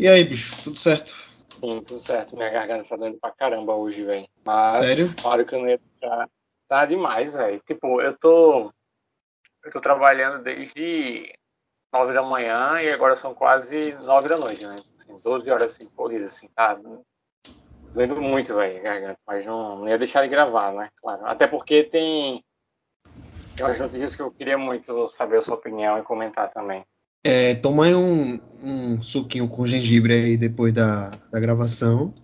[0.00, 1.14] E aí, bicho, tudo certo?
[1.62, 2.34] Sim, tudo certo.
[2.34, 4.26] Minha garganta tá doendo pra caramba hoje, velho.
[4.42, 5.14] Mas, Sério?
[5.20, 6.26] claro que eu não ia deixar.
[6.66, 7.60] Tá demais, velho.
[7.66, 8.72] Tipo, eu tô.
[9.62, 11.30] Eu tô trabalhando desde
[11.92, 14.76] 9 da manhã e agora são quase 9 da noite, né?
[14.98, 16.80] Assim, 12 horas assim, corridas, assim, tá?
[17.92, 19.20] Doendo muito, velho, garganta.
[19.26, 20.88] Mas não, não ia deixar de gravar, né?
[20.96, 21.26] Claro.
[21.26, 22.42] Até porque tem.
[23.54, 26.86] Tem umas notícias que eu queria muito saber a sua opinião e comentar também.
[27.24, 32.14] É, toma aí um, um suquinho com gengibre aí depois da, da gravação,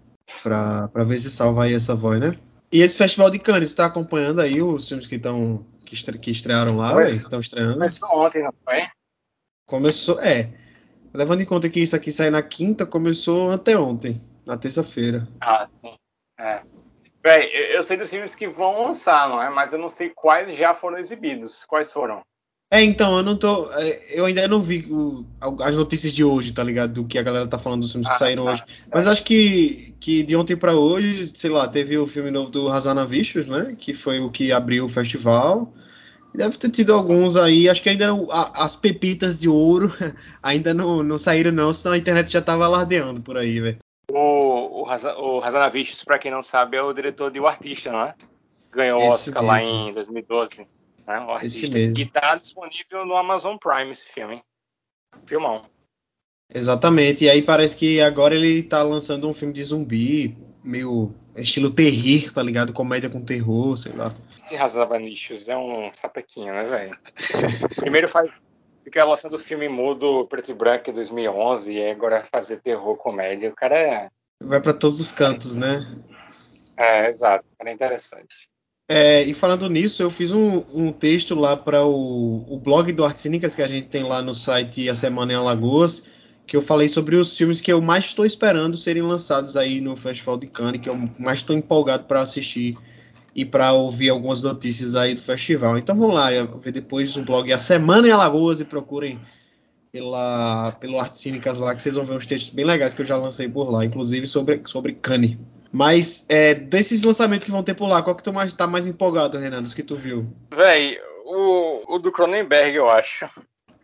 [0.42, 2.38] pra, pra ver se salva aí essa voz, né?
[2.72, 6.18] E esse Festival de Cannes, tu tá acompanhando aí os filmes que estão que, estre-
[6.18, 7.04] que estrearam lá?
[7.06, 7.74] Que estão estreando?
[7.74, 8.82] Começou ontem, não foi?
[9.66, 10.52] Começou, é.
[11.14, 15.26] Levando em conta que isso aqui sai na quinta, começou anteontem, na terça-feira.
[15.40, 15.94] Ah, sim.
[16.38, 16.62] É.
[17.22, 19.48] Véi, eu eu sei dos filmes que vão lançar, não é?
[19.50, 21.64] Mas eu não sei quais já foram exibidos.
[21.66, 22.22] Quais foram?
[22.70, 23.70] É, então, eu não tô.
[23.74, 25.24] é, Eu ainda não vi o-
[25.60, 26.94] as notícias de hoje, tá ligado?
[26.94, 28.52] Do que a galera tá falando dos filmes que Ah, saíram tá.
[28.52, 28.64] hoje.
[28.92, 32.66] Mas acho que, que de ontem pra hoje, sei lá, teve o filme novo do
[32.66, 33.76] Razanavichus, né?
[33.78, 35.72] Que foi o que abriu o festival.
[36.34, 39.90] Deve ter tido alguns aí, acho que ainda não, a- as pepitas de ouro
[40.42, 43.78] ainda não, não saíram, não, senão a internet já tava alardeando por aí, velho.
[44.10, 47.90] O, o, Haza- o Hazanavicius, pra quem não sabe, é o diretor de O Artista,
[47.92, 48.14] não é?
[48.72, 49.88] Ganhou o Oscar lá mesmo.
[49.88, 50.66] em 2012.
[51.06, 51.20] Né?
[51.20, 51.74] O Esse Artista.
[51.74, 51.94] mesmo.
[51.94, 54.42] Que tá disponível no Amazon Prime esse filme.
[55.26, 55.64] Filmão.
[56.52, 61.70] Exatamente, e aí parece que agora ele tá lançando um filme de zumbi, meio estilo
[61.70, 62.72] terrir, tá ligado?
[62.72, 64.14] Comédia com terror, sei lá.
[64.36, 66.98] Esse Hazanavicius é um sapequinho, né, velho?
[67.76, 68.40] Primeiro faz.
[68.84, 73.50] Fica lançando filme mudo, preto e branco em 2011, e agora fazer terror, comédia.
[73.50, 74.10] O cara é.
[74.40, 75.84] Vai pra todos os cantos, né?
[76.76, 77.44] É, exato.
[77.52, 78.48] O cara é interessante.
[78.88, 83.04] É, e falando nisso, eu fiz um, um texto lá para o, o blog do
[83.04, 86.08] Artes Cínicas que a gente tem lá no site A Semana em Alagoas,
[86.46, 89.96] que eu falei sobre os filmes que eu mais estou esperando serem lançados aí no
[89.96, 92.78] Festival de Cannes, que eu mais estou empolgado para assistir
[93.34, 95.76] e para ouvir algumas notícias aí do festival.
[95.76, 99.18] Então vamos lá, ver depois o blog A Semana em Alagoas e procurem
[99.90, 103.06] pela, pelo Artes Cínicas lá, que vocês vão ver uns textos bem legais que eu
[103.06, 105.36] já lancei por lá, inclusive sobre, sobre Cannes.
[105.76, 108.86] Mas é, desses lançamentos que vão ter por lá, qual que tu mais, tá mais
[108.86, 110.26] empolgado, Renan, dos que tu viu?
[110.50, 113.28] Véi, o, o do Cronenberg, eu acho.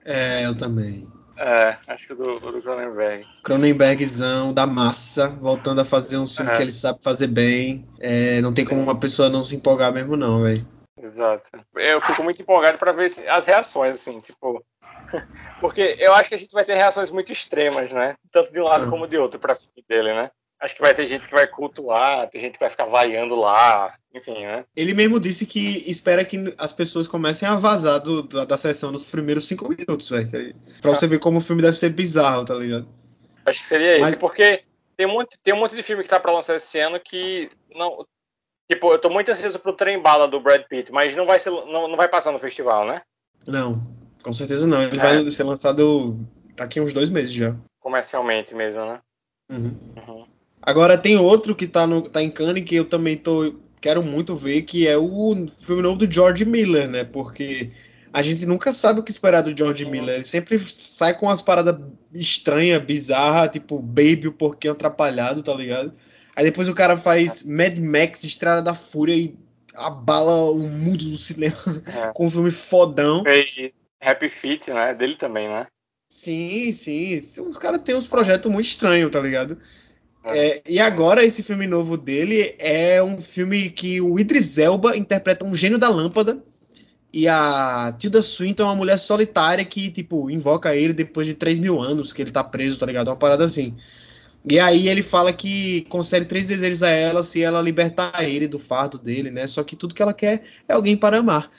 [0.02, 1.06] É, eu também.
[1.36, 3.26] É, acho que o do, do Cronenberg.
[3.44, 6.56] Cronenbergzão, da massa, voltando a fazer um filme É.
[6.56, 7.86] que ele sabe fazer bem.
[8.00, 10.66] É, não tem como uma pessoa não se empolgar mesmo, não, velho.
[10.98, 11.50] Exato.
[11.74, 14.64] Eu fico muito empolgado pra ver as reações, assim, tipo.
[15.60, 18.14] Porque eu acho que a gente vai ter reações muito extremas, né?
[18.30, 18.88] Tanto de um lado Ah.
[18.88, 20.30] como de outro pra filme dele, né?
[20.62, 23.94] Acho que vai ter gente que vai cultuar, tem gente que vai ficar vaiando lá,
[24.14, 24.64] enfim, né?
[24.76, 28.92] Ele mesmo disse que espera que as pessoas comecem a vazar do- da, da sessão
[28.92, 30.54] nos primeiros cinco minutos, velho.
[30.80, 32.86] Pra você ver como o filme deve ser bizarro, tá ligado?
[33.44, 34.62] Acho que seria Mas- esse, porque
[34.96, 37.48] tem um, monte, tem um monte de filme que tá pra lançar esse ano que
[37.74, 38.06] não.
[38.70, 41.50] Tipo, eu tô muito ansioso pro trem bala do Brad Pitt, mas não vai, ser,
[41.50, 43.02] não, não vai passar no festival, né?
[43.48, 43.84] Não,
[44.22, 44.80] com certeza não.
[44.80, 45.02] Ele É.
[45.02, 46.16] vai ser lançado
[46.54, 47.56] daqui uns dois meses já.
[47.80, 49.00] Comercialmente mesmo, né?
[49.50, 49.76] Uhum.
[50.06, 50.21] Uhum.
[50.62, 54.36] Agora tem outro que tá, no, tá em Cannes que eu também tô quero muito
[54.36, 57.02] ver, que é o filme novo do George Miller, né?
[57.02, 57.72] Porque
[58.12, 60.14] a gente nunca sabe o que esperar do George Miller.
[60.14, 61.76] Ele sempre sai com umas paradas
[62.14, 65.92] estranhas, bizarras, tipo Baby, o Porquinho Atrapalhado, tá ligado?
[66.36, 69.36] Aí depois o cara faz Mad Max, Estrada da Fúria e
[69.74, 71.56] abala o mundo do cinema
[71.86, 72.12] É.
[72.14, 73.24] com um filme fodão.
[74.00, 74.94] Happy Feet, né?
[74.94, 75.66] Dele também, né?
[76.10, 77.22] Sim, sim.
[77.38, 79.58] Os caras têm uns projetos muito estranhos, tá ligado?
[80.24, 80.62] É.
[80.68, 85.54] E agora esse filme novo dele é um filme que o Idris Elba interpreta um
[85.54, 86.42] gênio da lâmpada
[87.12, 91.58] e a Tilda Swinton é uma mulher solitária que, tipo, invoca ele depois de 3
[91.58, 93.08] mil anos que ele tá preso, tá ligado?
[93.08, 93.76] Uma parada assim.
[94.48, 98.58] E aí ele fala que concede três desejos a ela se ela libertar ele do
[98.58, 99.46] fardo dele, né?
[99.46, 101.50] Só que tudo que ela quer é alguém para amar.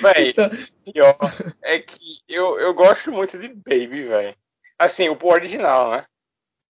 [0.00, 0.50] Véi, Então-
[0.92, 1.16] pior
[1.62, 4.34] é que eu, eu gosto muito de Baby, velho.
[4.78, 6.04] Assim, o original, né?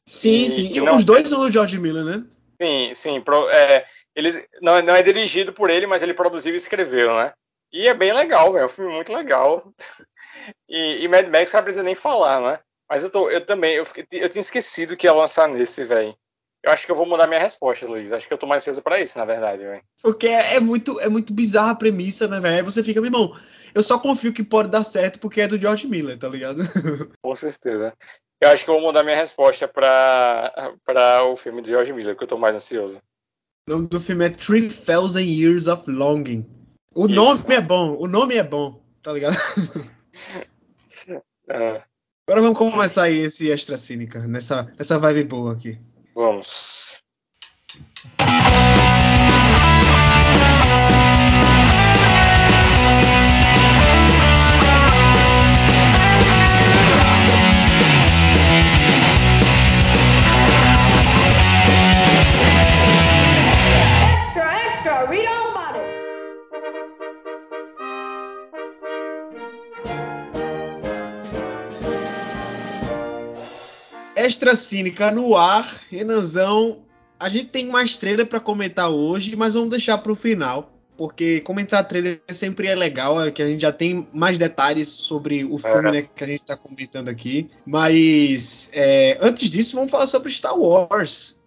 [0.06, 0.72] Sim, E sim.
[0.72, 2.24] E não- os dois são do George Miller, né?
[2.60, 3.20] Sim, sim.
[3.20, 3.84] Pro, é,
[4.14, 7.32] ele, não, não é dirigido por ele, mas ele produziu e escreveu, né?
[7.72, 8.62] E é bem legal, velho.
[8.62, 9.72] É um filme muito legal.
[10.68, 12.60] E, e Mad Max não precisa nem falar, né?
[12.88, 16.14] Mas eu, tô, eu também, eu, eu tinha esquecido que ia lançar nesse, velho.
[16.62, 18.12] Eu acho que eu vou mudar minha resposta, Luiz.
[18.12, 19.82] Acho que eu tô mais cedo pra isso, na verdade, velho.
[20.02, 22.56] Porque é, é muito, é muito bizarra a premissa, né, velho?
[22.56, 23.32] Aí você fica, meu irmão,
[23.76, 26.62] eu só confio que pode dar certo porque é do George Miller, tá ligado?
[27.22, 27.92] Com certeza.
[28.40, 30.50] Eu acho que eu vou mudar minha resposta pra
[31.30, 33.02] o filme de George Miller, que eu tô mais ansioso.
[33.68, 36.46] O nome do filme é 3000 Years of Longing.
[36.94, 37.14] O Isso.
[37.14, 39.36] nome é bom, o nome é bom, tá ligado?
[41.48, 41.84] É.
[42.26, 45.78] Agora vamos começar aí esse extra cínica, nessa, nessa vibe boa aqui.
[46.12, 46.85] Vamos.
[74.26, 75.82] Extra Cínica no ar.
[75.88, 76.78] Renanzão,
[77.18, 80.72] a gente tem mais trailer para comentar hoje, mas vamos deixar para o final.
[80.96, 85.44] Porque comentar trailer sempre é legal, é que a gente já tem mais detalhes sobre
[85.44, 87.48] o filme né, que a gente está comentando aqui.
[87.64, 91.38] Mas é, antes disso, vamos falar sobre Star Wars.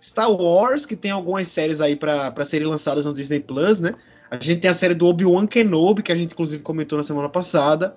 [0.00, 3.96] Star Wars, que tem algumas séries aí para serem lançadas no Disney Plus, né?
[4.30, 7.28] A gente tem a série do Obi-Wan Kenobi, que a gente inclusive comentou na semana
[7.28, 7.96] passada.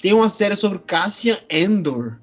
[0.00, 2.18] Tem uma série sobre Cassian Endor,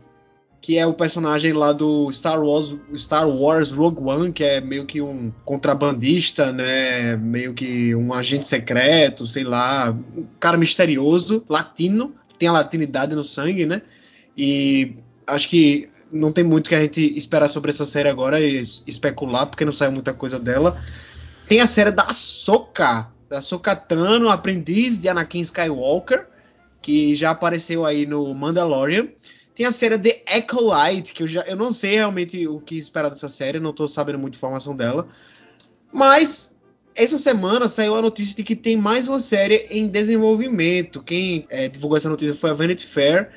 [0.61, 4.85] que é o personagem lá do Star Wars, Star Wars Rogue One, que é meio
[4.85, 7.17] que um contrabandista, né?
[7.17, 13.23] Meio que um agente secreto, sei lá, um cara misterioso, latino, tem a latinidade no
[13.23, 13.81] sangue, né?
[14.37, 18.61] E acho que não tem muito que a gente esperar sobre essa série agora e
[18.85, 20.79] especular, porque não saiu muita coisa dela.
[21.47, 26.27] Tem a série da Soka, da Sokatano, aprendiz de Anakin Skywalker,
[26.81, 29.07] que já apareceu aí no Mandalorian.
[29.53, 33.09] Tem a série The Acolyte, que eu, já, eu não sei realmente o que esperar
[33.09, 35.07] dessa série, não tô sabendo muita informação dela.
[35.92, 36.56] Mas
[36.95, 41.03] essa semana saiu a notícia de que tem mais uma série em desenvolvimento.
[41.03, 43.30] Quem é, divulgou essa notícia foi a Vanity Fair.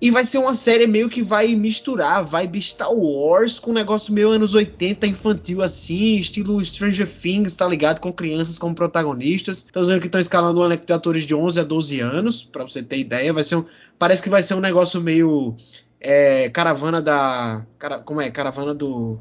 [0.00, 4.12] E vai ser uma série meio que vai misturar vibe Star Wars com um negócio
[4.12, 8.00] meio anos 80 infantil assim, estilo Stranger Things, tá ligado?
[8.00, 9.58] Com crianças como protagonistas.
[9.58, 12.64] Estão dizendo que estão escalando um elenco de atores de 11 a 12 anos, para
[12.64, 13.32] você ter ideia.
[13.32, 13.64] Vai ser um,
[13.98, 15.56] parece que vai ser um negócio meio
[15.98, 17.64] é, caravana da.
[17.78, 18.30] Cara, como é?
[18.30, 19.18] Caravana do.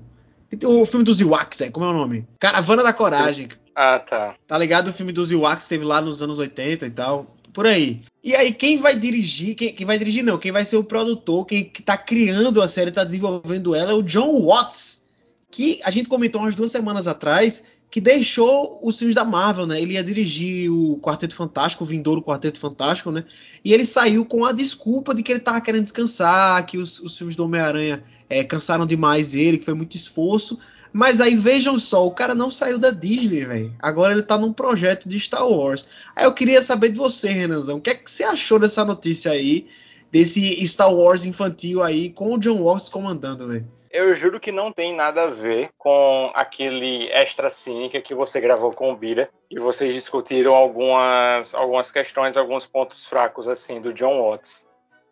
[0.63, 2.27] O filme dos Ewoks, é, como é o nome?
[2.39, 3.47] Caravana da Coragem.
[3.73, 4.35] Ah, tá.
[4.45, 4.89] Tá ligado?
[4.89, 8.01] O filme dos Ewoks teve lá nos anos 80 e tal por aí.
[8.21, 11.45] E aí, quem vai dirigir, quem, quem, vai dirigir não, quem vai ser o produtor,
[11.45, 15.01] quem que tá criando a série, tá desenvolvendo ela, é o John Watts,
[15.49, 19.81] que a gente comentou umas duas semanas atrás, que deixou os filmes da Marvel, né?
[19.81, 23.23] Ele ia dirigir o Quarteto Fantástico, o Vindouro Quarteto Fantástico, né?
[23.63, 27.17] E ele saiu com a desculpa de que ele tava querendo descansar, que os, os
[27.17, 30.59] filmes do Homem-Aranha é, cansaram demais ele, que foi muito esforço.
[30.97, 33.75] Mas aí vejam só, o cara não saiu da Disney, velho.
[33.81, 35.85] Agora ele tá num projeto de Star Wars.
[36.15, 39.33] Aí eu queria saber de você, Renanzão, o que é que você achou dessa notícia
[39.33, 39.67] aí,
[40.09, 43.67] desse Star Wars infantil aí, com o John Watts comandando, velho?
[43.91, 48.71] Eu juro que não tem nada a ver com aquele extra cínica que você gravou
[48.71, 54.21] com o Bira e vocês discutiram algumas, algumas questões, alguns pontos fracos assim do John
[54.21, 54.65] Watts.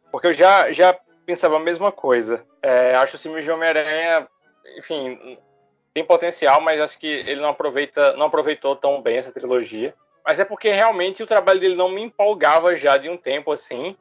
[0.10, 2.46] Porque eu já, já pensava a mesma coisa.
[2.62, 4.26] É, acho o filme de Homem-Aranha,
[4.78, 5.38] enfim,
[5.94, 9.94] tem potencial, mas acho que ele não aproveita, não aproveitou tão bem essa trilogia.
[10.26, 13.96] Mas é porque realmente o trabalho dele não me empolgava já de um tempo assim.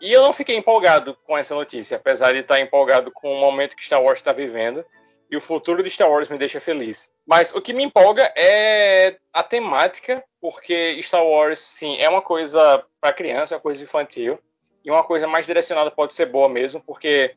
[0.00, 3.76] E eu não fiquei empolgado com essa notícia, apesar de estar empolgado com o momento
[3.76, 4.84] que Star Wars está vivendo.
[5.30, 7.10] E o futuro de Star Wars me deixa feliz.
[7.26, 12.84] Mas o que me empolga é a temática, porque Star Wars, sim, é uma coisa
[13.00, 14.38] para criança, é uma coisa infantil.
[14.84, 17.34] E uma coisa mais direcionada pode ser boa mesmo, porque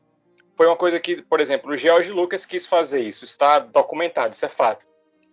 [0.56, 4.44] foi uma coisa que, por exemplo, o George Lucas quis fazer isso, está documentado, isso
[4.44, 4.86] é fato.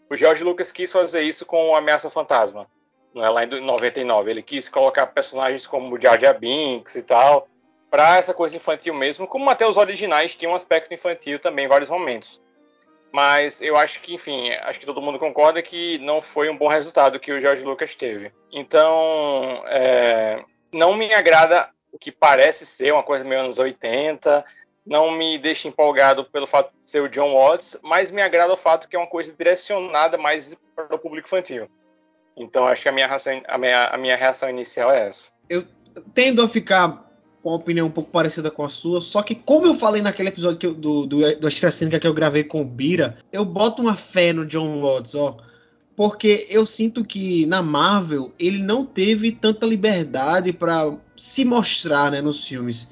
[0.09, 2.67] O George Lucas quis fazer isso com o Ameaça Fantasma,
[3.13, 4.29] não é lá em 99.
[4.29, 7.47] Ele quis colocar personagens como o Jar Jar Binks e tal,
[7.89, 11.69] para essa coisa infantil mesmo, como até os originais tinham um aspecto infantil também em
[11.69, 12.41] vários momentos.
[13.11, 16.67] Mas eu acho que, enfim, acho que todo mundo concorda que não foi um bom
[16.67, 18.31] resultado que o George Lucas teve.
[18.51, 24.43] Então, é, não me agrada o que parece ser uma coisa meio anos 80,
[24.85, 28.57] não me deixa empolgado pelo fato de ser o John Watts, mas me agrada o
[28.57, 31.69] fato que é uma coisa direcionada mais para o público infantil.
[32.35, 35.29] Então acho que a minha, reação, a minha, a minha reação inicial é essa.
[35.49, 35.65] Eu
[36.13, 37.09] tendo a ficar
[37.41, 40.29] com uma opinião um pouco parecida com a sua, só que como eu falei naquele
[40.29, 43.95] episódio eu, do, do, do Extra que eu gravei com o Bira, eu boto uma
[43.95, 45.37] fé no John Watts, ó.
[45.95, 52.19] Porque eu sinto que na Marvel ele não teve tanta liberdade para se mostrar né,
[52.19, 52.89] nos filmes.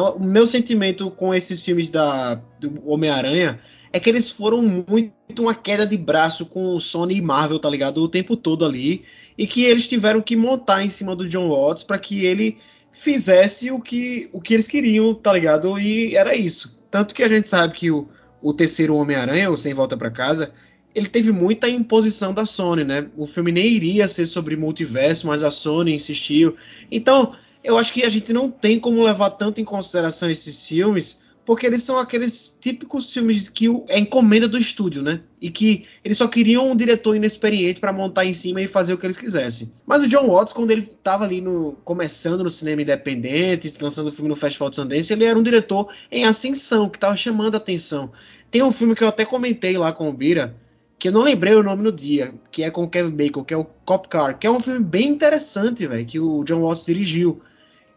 [0.00, 3.60] O meu sentimento com esses filmes da, do Homem-Aranha
[3.92, 8.02] é que eles foram muito uma queda de braço com Sony e Marvel, tá ligado?
[8.02, 9.04] O tempo todo ali.
[9.38, 12.58] E que eles tiveram que montar em cima do John Watts para que ele
[12.92, 15.78] fizesse o que, o que eles queriam, tá ligado?
[15.78, 16.80] E era isso.
[16.90, 18.08] Tanto que a gente sabe que o,
[18.42, 20.52] o terceiro Homem-Aranha, o Sem Volta para Casa,
[20.94, 23.06] ele teve muita imposição da Sony, né?
[23.16, 26.56] O filme nem iria ser sobre multiverso, mas a Sony insistiu.
[26.90, 27.34] Então,
[27.64, 31.66] eu acho que a gente não tem como levar tanto em consideração esses filmes, porque
[31.66, 35.20] eles são aqueles típicos filmes que é encomenda do estúdio, né?
[35.40, 38.98] E que eles só queriam um diretor inexperiente para montar em cima e fazer o
[38.98, 39.70] que eles quisessem.
[39.86, 44.12] Mas o John Watts, quando ele estava ali no, começando no cinema independente, lançando o
[44.12, 47.58] filme no Festival de Sundance, ele era um diretor em ascensão, que estava chamando a
[47.58, 48.10] atenção.
[48.50, 50.54] Tem um filme que eu até comentei lá com o Bira,
[50.98, 53.52] que eu não lembrei o nome no dia, que é com o Kevin Bacon, que
[53.52, 56.86] é o Cop Car, que é um filme bem interessante, velho, que o John Watts
[56.86, 57.42] dirigiu.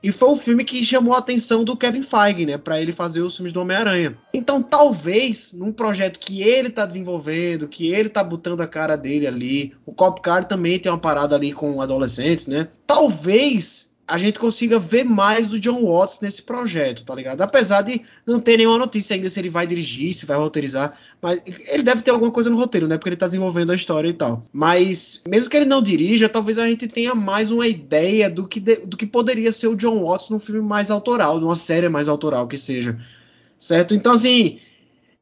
[0.01, 3.22] E foi o filme que chamou a atenção do Kevin Feige, né, para ele fazer
[3.22, 4.18] os filmes do Homem-Aranha.
[4.34, 9.27] Então, talvez, num projeto que ele tá desenvolvendo, que ele tá botando a cara dele
[9.27, 12.68] ali, o Cop Car também tem uma parada ali com adolescentes, né?
[12.86, 17.42] Talvez a gente consiga ver mais do John Watts nesse projeto, tá ligado?
[17.42, 21.44] Apesar de não ter nenhuma notícia ainda se ele vai dirigir, se vai roteirizar, mas
[21.68, 22.98] ele deve ter alguma coisa no roteiro, né?
[22.98, 24.46] Porque ele tá desenvolvendo a história e tal.
[24.54, 28.62] Mas mesmo que ele não dirija, talvez a gente tenha mais uma ideia do que,
[28.62, 32.08] de, do que poderia ser o John Watts num filme mais autoral, numa série mais
[32.08, 32.98] autoral que seja.
[33.58, 33.94] Certo?
[33.94, 34.60] Então, assim,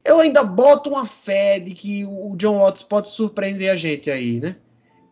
[0.03, 4.39] eu ainda boto uma fé de que o John Watts pode surpreender a gente aí,
[4.39, 4.55] né?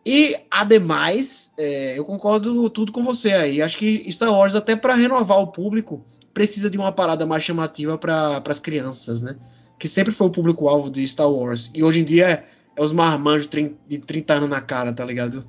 [0.06, 3.62] E, ademais, é, eu concordo tudo com você aí.
[3.62, 7.96] Acho que Star Wars, até para renovar o público, precisa de uma parada mais chamativa
[7.96, 9.36] para as crianças, né?
[9.78, 11.70] Que sempre foi o público-alvo de Star Wars.
[11.72, 12.46] E hoje em dia é,
[12.76, 15.46] é os marmanjos de 30 anos na cara, tá ligado?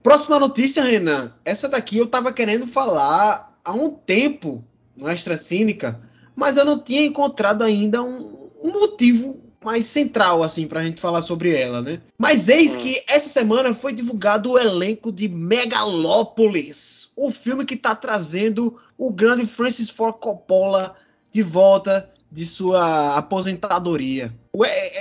[0.00, 1.32] Próxima notícia, Renan.
[1.44, 4.64] Essa daqui eu tava querendo falar há um tempo
[4.96, 6.00] no Extra Cínica,
[6.36, 11.22] mas eu não tinha encontrado ainda um, um motivo mais central, assim, pra gente falar
[11.22, 12.00] sobre ela, né?
[12.18, 12.80] Mas eis hum.
[12.80, 19.12] que essa semana foi divulgado o elenco de Megalópolis, o filme que tá trazendo o
[19.12, 20.96] grande Francis Ford Coppola
[21.30, 24.32] de volta de sua aposentadoria.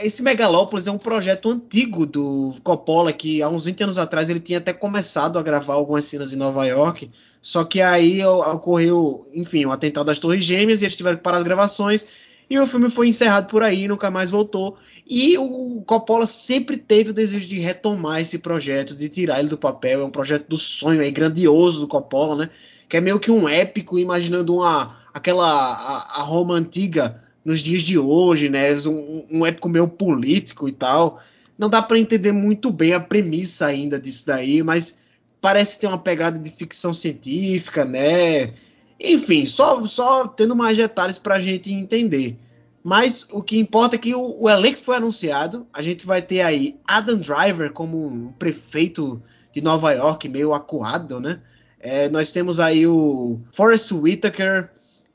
[0.03, 4.39] Esse Megalópolis é um projeto antigo do Coppola, que há uns 20 anos atrás ele
[4.39, 7.09] tinha até começado a gravar algumas cenas em Nova York,
[7.41, 11.37] só que aí ocorreu, enfim, o atentado das Torres Gêmeas e eles tiveram que parar
[11.37, 12.05] as gravações
[12.51, 14.77] e o filme foi encerrado por aí, nunca mais voltou.
[15.07, 19.57] E o Coppola sempre teve o desejo de retomar esse projeto, de tirar ele do
[19.57, 20.01] papel.
[20.01, 22.49] É um projeto do sonho aí, grandioso do Coppola, né?
[22.89, 27.83] Que é meio que um épico, imaginando uma aquela a, a Roma antiga nos dias
[27.83, 28.73] de hoje, né?
[28.85, 31.23] Um, um épico meio político e tal.
[31.57, 34.99] Não dá para entender muito bem a premissa ainda disso daí, mas
[35.39, 38.53] parece ter uma pegada de ficção científica, né?
[39.03, 42.37] Enfim, só, só tendo mais detalhes para a gente entender.
[42.83, 45.67] Mas o que importa é que o, o, elenco foi anunciado.
[45.73, 51.19] A gente vai ter aí Adam Driver como um prefeito de Nova York, meio acuado,
[51.19, 51.41] né?
[51.79, 54.69] É, nós temos aí o Forrest Whitaker,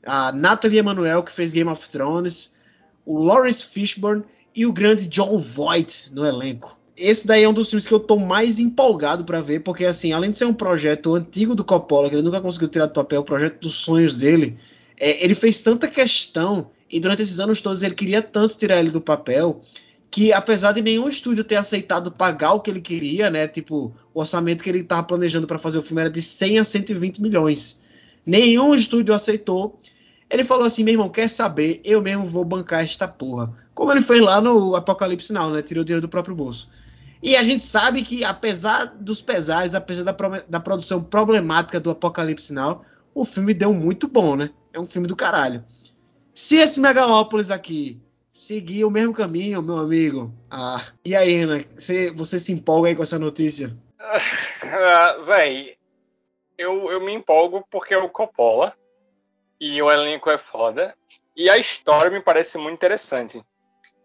[0.05, 2.53] a Natalie Emanuel, que fez Game of Thrones,
[3.05, 7.69] o Lawrence Fishburne e o grande John Voight no elenco esse daí é um dos
[7.69, 11.13] filmes que eu tô mais empolgado para ver, porque assim, além de ser um projeto
[11.15, 14.57] antigo do Coppola, que ele nunca conseguiu tirar do papel, o projeto dos sonhos dele,
[14.99, 18.89] é, ele fez tanta questão, e durante esses anos todos ele queria tanto tirar ele
[18.89, 19.61] do papel,
[20.09, 24.19] que apesar de nenhum estúdio ter aceitado pagar o que ele queria, né, tipo, o
[24.19, 27.79] orçamento que ele estava planejando para fazer o filme era de 100 a 120 milhões.
[28.25, 29.79] Nenhum estúdio aceitou.
[30.29, 31.79] Ele falou assim, meu irmão, quer saber?
[31.83, 33.53] Eu mesmo vou bancar esta porra.
[33.73, 35.61] Como ele fez lá no Apocalipse Now, né?
[35.61, 36.69] Tirou dinheiro do próprio bolso.
[37.27, 40.15] E a gente sabe que, apesar dos pesares, apesar da,
[40.47, 44.49] da produção problemática do Apocalipse Now, o filme deu muito bom, né?
[44.71, 45.61] É um filme do caralho.
[46.33, 50.33] Se esse Megalópolis aqui seguir o mesmo caminho, meu amigo.
[50.49, 53.77] Ah, e aí, Ana, você, você se empolga aí com essa notícia?
[53.99, 55.75] Uh, véi,
[56.57, 58.73] eu, eu me empolgo porque é o Coppola
[59.59, 60.95] e o elenco é foda
[61.35, 63.43] e a história me parece muito interessante.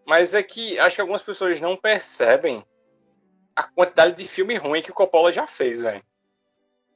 [0.05, 2.64] Mas é que acho que algumas pessoas não percebem
[3.55, 6.03] a quantidade de filme ruim que o Coppola já fez, velho.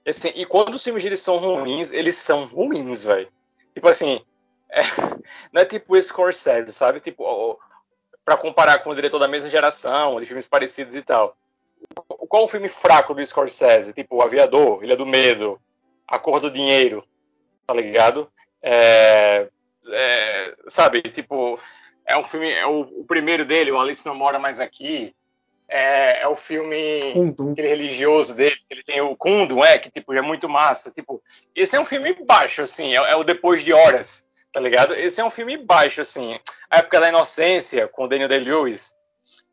[0.06, 3.28] Assim, e quando os filmes dele são ruins, eles são ruins, velho.
[3.74, 4.24] Tipo assim,
[4.70, 4.82] é,
[5.52, 7.00] não é tipo Scorsese, sabe?
[7.00, 7.58] Tipo,
[8.24, 11.36] para comparar com o diretor da mesma geração, de filmes parecidos e tal.
[12.28, 13.92] Qual o filme fraco do Scorsese?
[13.92, 15.60] Tipo, O Aviador, Ilha do Medo,
[16.06, 17.04] A Cor do Dinheiro,
[17.66, 18.30] tá ligado?
[18.62, 19.48] É,
[19.88, 21.58] é, sabe, tipo,
[22.04, 25.14] é um filme, é o, o primeiro dele, o Alice Não Mora Mais Aqui,
[25.68, 27.12] é, é o filme
[27.52, 30.90] aquele religioso dele, ele tem o Kundum, é, que tipo, é muito massa.
[30.90, 31.22] Tipo,
[31.54, 34.94] esse é um filme baixo, assim, é, é, o Depois de Horas, tá ligado?
[34.94, 36.38] Esse é um filme baixo, assim.
[36.70, 38.94] A época da Inocência, com o Daniel Day-Lewis.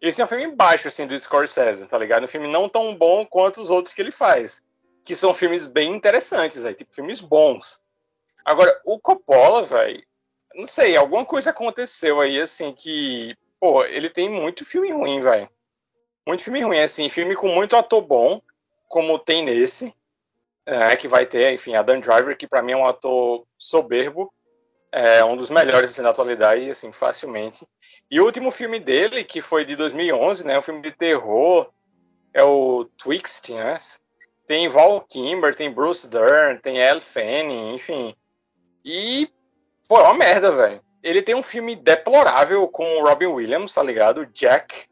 [0.02, 2.24] Esse é um filme baixo, assim, do Scorsese, tá ligado?
[2.24, 4.62] Um filme não tão bom quanto os outros que ele faz.
[5.04, 7.82] Que são filmes bem interessantes, aí, tipo, filmes bons.
[8.46, 10.04] Agora, o Coppola, velho,
[10.56, 15.50] não sei, alguma coisa aconteceu aí, assim, que, pô, ele tem muito filme ruim, velho
[16.26, 18.42] muito filme ruim, assim, filme com muito ator bom,
[18.88, 19.94] como tem nesse,
[20.66, 24.34] é, que vai ter, enfim, Dan Driver, que para mim é um ator soberbo,
[24.92, 27.68] é um dos melhores assim, da atualidade, assim, facilmente.
[28.10, 31.70] E o último filme dele, que foi de 2011, né, um filme de terror,
[32.34, 33.78] é o Twixt, né?
[34.46, 38.16] Tem Val Kimber, tem Bruce Dern, tem Elle Fanning, enfim.
[38.84, 39.30] E,
[39.88, 40.82] pô, é uma merda, velho.
[41.02, 44.26] Ele tem um filme deplorável com o Robin Williams, tá ligado?
[44.28, 44.86] Jack,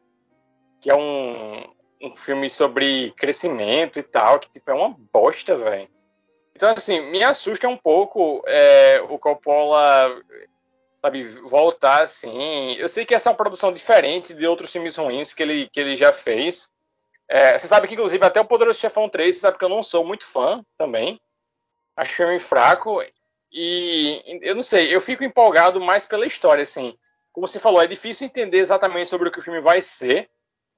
[0.82, 1.64] que é um,
[2.02, 5.88] um filme sobre crescimento e tal, que tipo é uma bosta, velho.
[6.54, 10.20] Então, assim, me assusta um pouco é, o Coppola,
[11.00, 12.74] sabe, voltar assim.
[12.74, 15.80] Eu sei que essa é uma produção diferente de outros filmes ruins que ele, que
[15.80, 16.68] ele já fez.
[17.28, 19.82] É, você sabe que, inclusive, até o Poderoso Chefão 3, você sabe que eu não
[19.82, 21.20] sou muito fã também.
[21.96, 23.02] Acho filme fraco.
[23.50, 26.98] E eu não sei, eu fico empolgado mais pela história, assim.
[27.32, 30.28] Como você falou, é difícil entender exatamente sobre o que o filme vai ser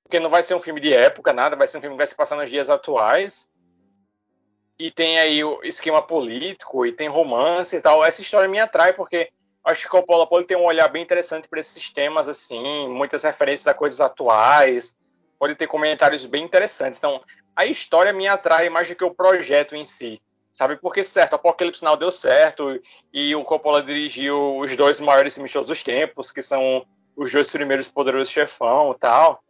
[0.05, 2.07] porque não vai ser um filme de época, nada, vai ser um filme que vai
[2.07, 3.49] se passar nos dias atuais.
[4.79, 8.05] E tem aí o esquema político, e tem romance e tal.
[8.05, 9.31] Essa história me atrai, porque
[9.65, 13.23] acho que o Coppola pode ter um olhar bem interessante para esses temas, assim, muitas
[13.23, 14.97] referências a coisas atuais,
[15.39, 16.99] pode ter comentários bem interessantes.
[16.99, 17.23] Então,
[17.57, 20.21] a história me atrai mais do que o projeto em si.
[20.53, 22.81] Sabe, porque certo, Apocalipse Now deu certo,
[23.13, 27.33] e o Coppola dirigiu os dois maiores filmes de todos os tempos, que são os
[27.33, 29.44] dois primeiros Poderosos Chefão e tal.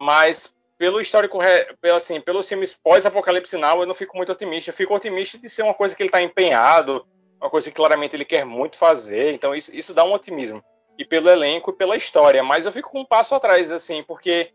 [0.00, 1.38] Mas pelo histórico,
[1.80, 4.70] pelo, assim, pelos filmes pós-Apocalipse Now, eu não fico muito otimista.
[4.70, 7.06] Eu fico otimista de ser uma coisa que ele está empenhado,
[7.38, 9.34] uma coisa que claramente ele quer muito fazer.
[9.34, 10.64] Então isso, isso dá um otimismo.
[10.98, 12.42] E pelo elenco e pela história.
[12.42, 14.52] Mas eu fico com um passo atrás, assim, porque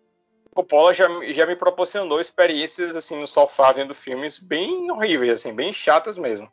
[0.55, 5.73] Coppola já, já me proporcionou experiências, assim, no sofá vendo filmes bem horríveis, assim, bem
[5.73, 6.51] chatas mesmo.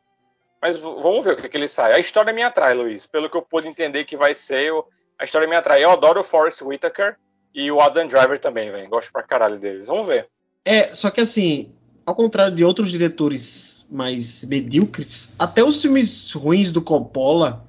[0.61, 1.93] Mas vamos ver o que, que ele sai.
[1.93, 3.07] A história me atrai, Luiz.
[3.07, 4.73] Pelo que eu pude entender que vai ser,
[5.19, 5.83] a história me atrai.
[5.83, 7.17] Eu adoro Forrest Whitaker.
[7.55, 8.89] E o Adam Driver também, velho.
[8.89, 9.87] Gosto pra caralho deles.
[9.87, 10.29] Vamos ver.
[10.65, 11.71] É, só que assim,
[12.07, 17.65] ao contrário de outros diretores mais medíocres, até os filmes ruins do Coppola,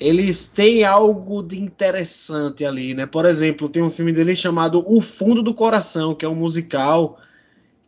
[0.00, 3.06] eles têm algo de interessante ali, né?
[3.06, 7.18] Por exemplo, tem um filme dele chamado O Fundo do Coração, que é um musical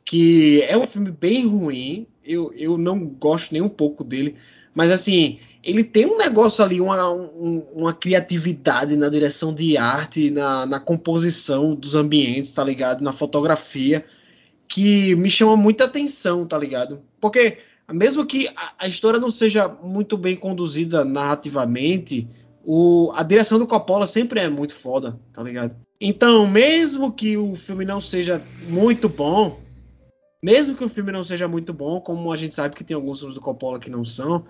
[0.04, 2.06] que é um filme bem ruim.
[2.24, 4.36] Eu, eu não gosto nem um pouco dele,
[4.74, 10.30] mas assim, ele tem um negócio ali, uma, um, uma criatividade na direção de arte,
[10.30, 13.02] na, na, composição dos ambientes, tá ligado?
[13.02, 14.04] Na fotografia,
[14.66, 17.02] que me chama muita atenção, tá ligado?
[17.20, 17.58] Porque,
[17.92, 22.26] mesmo que a, a história não seja muito bem conduzida narrativamente,
[22.64, 25.76] o, a direção do Coppola sempre é muito foda, tá ligado?
[26.00, 29.60] Então, mesmo que o filme não seja muito bom,
[30.42, 33.18] mesmo que o filme não seja muito bom, como a gente sabe que tem alguns
[33.18, 34.46] filmes do Coppola que não são,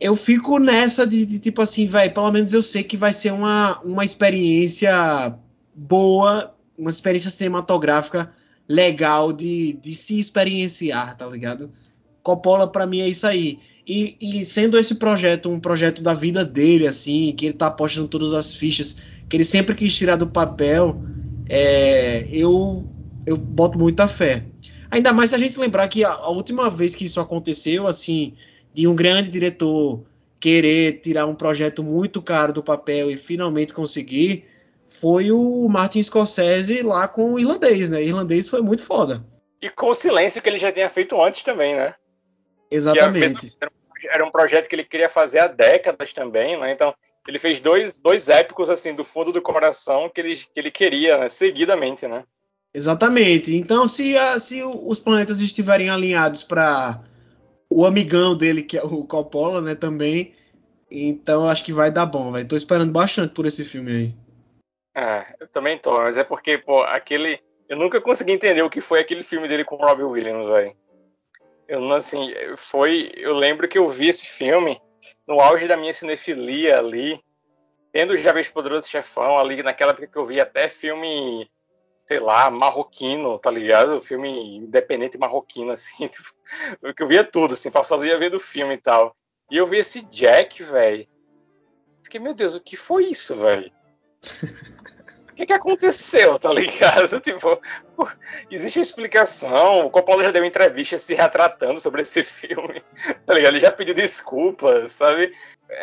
[0.00, 3.32] eu fico nessa de, de tipo assim, velho, pelo menos eu sei que vai ser
[3.32, 5.36] uma, uma experiência
[5.74, 8.32] boa, uma experiência cinematográfica
[8.66, 11.70] legal de, de se experienciar, tá ligado?
[12.22, 13.58] Coppola para mim é isso aí.
[13.86, 18.08] E, e, sendo esse projeto um projeto da vida dele, assim, que ele tá apostando
[18.08, 18.96] todas as fichas,
[19.28, 21.02] que ele sempre quis tirar do papel,
[21.48, 22.88] é, eu,
[23.26, 24.44] eu boto muita fé.
[24.90, 28.34] Ainda mais se a gente lembrar que a, a última vez que isso aconteceu, assim,
[28.72, 30.04] de um grande diretor
[30.38, 34.48] querer tirar um projeto muito caro do papel e finalmente conseguir,
[34.88, 37.98] foi o Martin Scorsese lá com o irlandês, né?
[37.98, 39.24] O irlandês foi muito foda.
[39.60, 41.94] E com o silêncio que ele já tinha feito antes também, né?
[42.70, 43.56] Exatamente.
[44.10, 46.72] Era um projeto que ele queria fazer há décadas também, né?
[46.72, 46.94] Então,
[47.28, 51.18] ele fez dois, dois épicos, assim, do fundo do coração que ele, que ele queria,
[51.18, 51.28] né?
[51.28, 52.24] Seguidamente, né?
[52.72, 53.54] Exatamente.
[53.54, 57.02] Então, se, a, se os planetas estiverem alinhados para
[57.70, 60.34] o amigão dele, que é o Coppola, né, também.
[60.90, 62.48] Então acho que vai dar bom, velho.
[62.48, 64.14] Tô esperando bastante por esse filme aí.
[64.92, 67.40] É, eu também tô, mas é porque, pô, aquele.
[67.68, 70.74] Eu nunca consegui entender o que foi aquele filme dele com o Robbie Williams, velho.
[71.68, 73.12] Eu não, assim, foi.
[73.14, 74.80] Eu lembro que eu vi esse filme
[75.28, 77.20] no auge da minha cinefilia ali,
[77.92, 81.48] tendo já visto Poderoso Chefão ali, naquela época que eu vi até filme
[82.10, 84.00] sei lá, marroquino, tá ligado?
[84.00, 86.08] Filme independente marroquino, assim.
[86.08, 86.34] Tipo,
[86.82, 89.14] eu via tudo, assim, passava o dia vendo filme e tal.
[89.48, 91.06] E eu vi esse Jack, velho.
[92.02, 93.70] Fiquei, meu Deus, o que foi isso, velho?
[95.28, 97.18] O que, que aconteceu, tá ligado?
[97.22, 97.60] Tipo,
[98.50, 99.86] existe uma explicação.
[99.86, 102.82] O Coppola já deu entrevista se retratando sobre esse filme,
[103.24, 103.52] tá ligado?
[103.52, 105.32] Ele já pediu desculpas, sabe?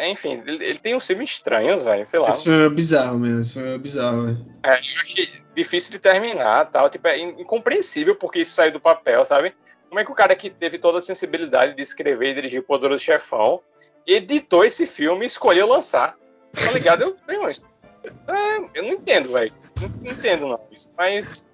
[0.10, 2.30] Enfim, ele, ele tem uns filmes estranhos, velho, sei lá.
[2.30, 4.46] Esse filme é bizarro mesmo, esse filme é bizarro, velho.
[4.64, 9.24] É, eu achei difícil de terminar, tal, tipo, é incompreensível porque isso saiu do papel,
[9.26, 9.54] sabe?
[9.88, 12.64] Como é que o cara que teve toda a sensibilidade de escrever e dirigir o
[12.64, 13.62] Poderoso Chefão
[14.06, 16.18] editou esse filme e escolheu lançar?
[16.54, 17.18] Tá ligado?
[17.28, 19.54] Eu, é, eu não entendo, velho.
[19.80, 20.60] Não, não entendo, não.
[20.72, 20.92] Isso.
[20.98, 21.48] Mas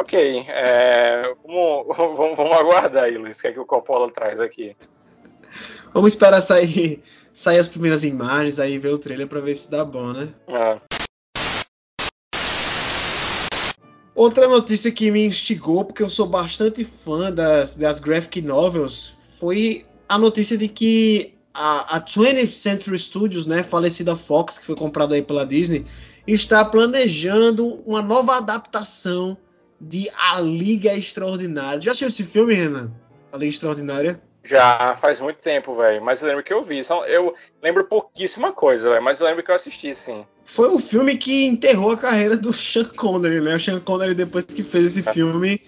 [0.00, 4.40] Ok, é, vamos, vamos, vamos, aguardar aí, Luiz, o que é que o Coppola traz
[4.40, 4.74] aqui.
[5.92, 7.02] Vamos esperar sair,
[7.34, 10.28] sair as primeiras imagens, aí ver o trailer para ver se dá bom, né?
[10.48, 10.80] É.
[14.14, 19.86] Outra notícia que me instigou, porque eu sou bastante fã das, das graphic novels, foi
[20.08, 25.14] a notícia de que a, a 20th Century Studios, né, falecida Fox, que foi comprada
[25.14, 25.86] aí pela Disney,
[26.26, 29.36] está planejando uma nova adaptação
[29.80, 31.80] de A Liga Extraordinária.
[31.80, 32.92] Já assistiu esse filme, Renan?
[33.32, 34.20] A Liga Extraordinária?
[34.42, 36.02] Já faz muito tempo, velho.
[36.02, 36.80] Mas eu lembro que eu vi.
[37.06, 39.02] Eu lembro pouquíssima coisa, velho.
[39.02, 40.24] Mas eu lembro que eu assisti, sim.
[40.46, 43.54] Foi o filme que enterrou a carreira do Sean Connery, né?
[43.54, 45.12] O Sean Connery, depois que fez esse é.
[45.12, 45.60] filme,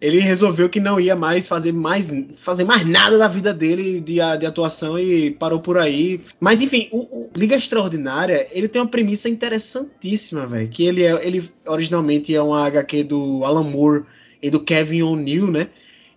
[0.00, 4.14] ele resolveu que não ia mais fazer mais, fazer mais nada da vida dele de,
[4.14, 6.20] de atuação e parou por aí.
[6.38, 10.68] Mas enfim, o, o, Liga Extraordinária, ele tem uma premissa interessantíssima, velho.
[10.68, 14.04] Que ele, é, ele originalmente é uma HQ do Alan Moore
[14.40, 15.68] e do Kevin O'Neill, né?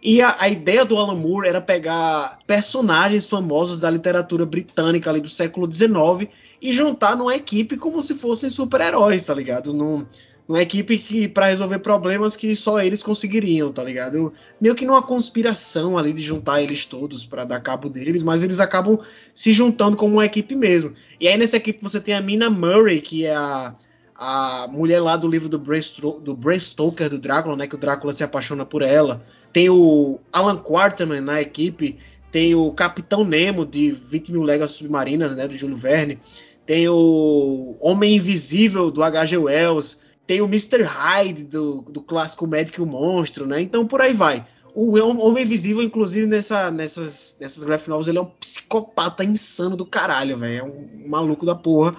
[0.03, 5.21] E a, a, ideia do Alan Moore era pegar personagens famosos da literatura britânica ali
[5.21, 6.29] do século XIX
[6.61, 9.73] e juntar numa equipe como se fossem super-heróis, tá ligado?
[9.73, 10.05] Num,
[10.45, 14.33] uma equipe que para resolver problemas que só eles conseguiriam, tá ligado?
[14.59, 18.59] Meio que numa conspiração ali de juntar eles todos para dar cabo deles, mas eles
[18.59, 18.99] acabam
[19.33, 20.93] se juntando como uma equipe mesmo.
[21.17, 23.73] E aí nessa equipe você tem a Mina Murray, que é a,
[24.13, 25.79] a mulher lá do livro do Bram,
[26.21, 29.25] do Bram Stoker do Drácula, né, que o Drácula se apaixona por ela.
[29.53, 31.97] Tem o Alan Quarterman na equipe,
[32.31, 36.19] tem o Capitão Nemo de 20 mil léguas submarinas, né, do Júlio Verne.
[36.65, 39.37] Tem o Homem Invisível do H.G.
[39.37, 40.83] Wells tem o Mr.
[40.83, 43.61] Hyde do, do clássico Médico e o Monstro, né?
[43.61, 44.45] Então por aí vai.
[44.73, 49.85] O Homem Invisível, inclusive, nessa, nessas, nessas graphic novels, ele é um psicopata insano do
[49.85, 50.59] caralho, velho.
[50.59, 51.95] É um, maluco da porra.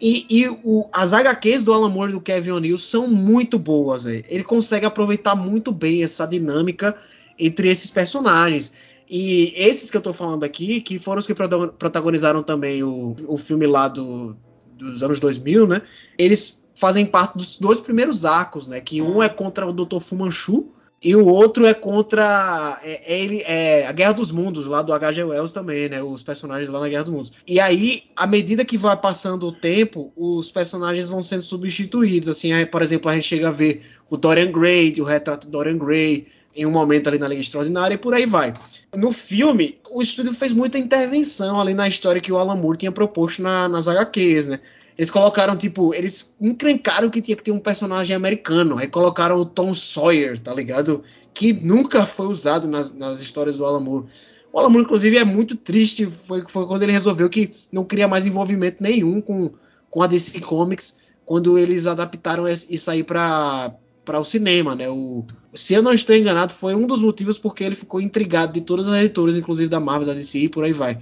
[0.00, 4.06] E, e o, as HQs do Alan Moore e do Kevin O'Neill são muito boas.
[4.06, 6.96] Ele consegue aproveitar muito bem essa dinâmica
[7.38, 8.72] entre esses personagens.
[9.10, 13.36] E esses que eu tô falando aqui, que foram os que protagonizaram também o, o
[13.36, 14.36] filme lá do,
[14.76, 15.82] dos anos 2000, né?
[16.16, 18.80] Eles fazem parte dos dois primeiros arcos, né?
[18.80, 19.98] Que um é contra o Dr.
[19.98, 24.82] Fumanchu e o outro é contra é, é, ele é a Guerra dos Mundos lá
[24.82, 25.22] do H.G.
[25.22, 26.02] Wells também, né?
[26.02, 27.32] Os personagens lá na Guerra dos Mundos.
[27.46, 32.28] E aí, à medida que vai passando o tempo, os personagens vão sendo substituídos.
[32.28, 35.52] Assim, aí, por exemplo, a gente chega a ver o Dorian Gray, o retrato de
[35.52, 38.52] Dorian Gray em um momento ali na Liga Extraordinária e por aí vai.
[38.96, 42.90] No filme, o estúdio fez muita intervenção ali na história que o Alan Moore tinha
[42.90, 44.60] proposto na, nas HQs, né?
[44.98, 48.78] Eles colocaram, tipo, eles encrencaram que tinha que ter um personagem americano.
[48.78, 51.04] Aí colocaram o Tom Sawyer, tá ligado?
[51.32, 54.06] Que nunca foi usado nas, nas histórias do Alan Moore.
[54.52, 56.10] O Alan Moore, inclusive, é muito triste.
[56.26, 59.52] Foi, foi quando ele resolveu que não queria mais envolvimento nenhum com,
[59.88, 60.98] com a DC Comics.
[61.24, 63.72] Quando eles adaptaram isso aí pra,
[64.08, 64.88] para o cinema, né?
[64.88, 65.22] O,
[65.54, 68.88] se eu não estou enganado, foi um dos motivos porque ele ficou intrigado de todas
[68.88, 70.98] as editoras, inclusive da Marvel, da DC e por aí vai.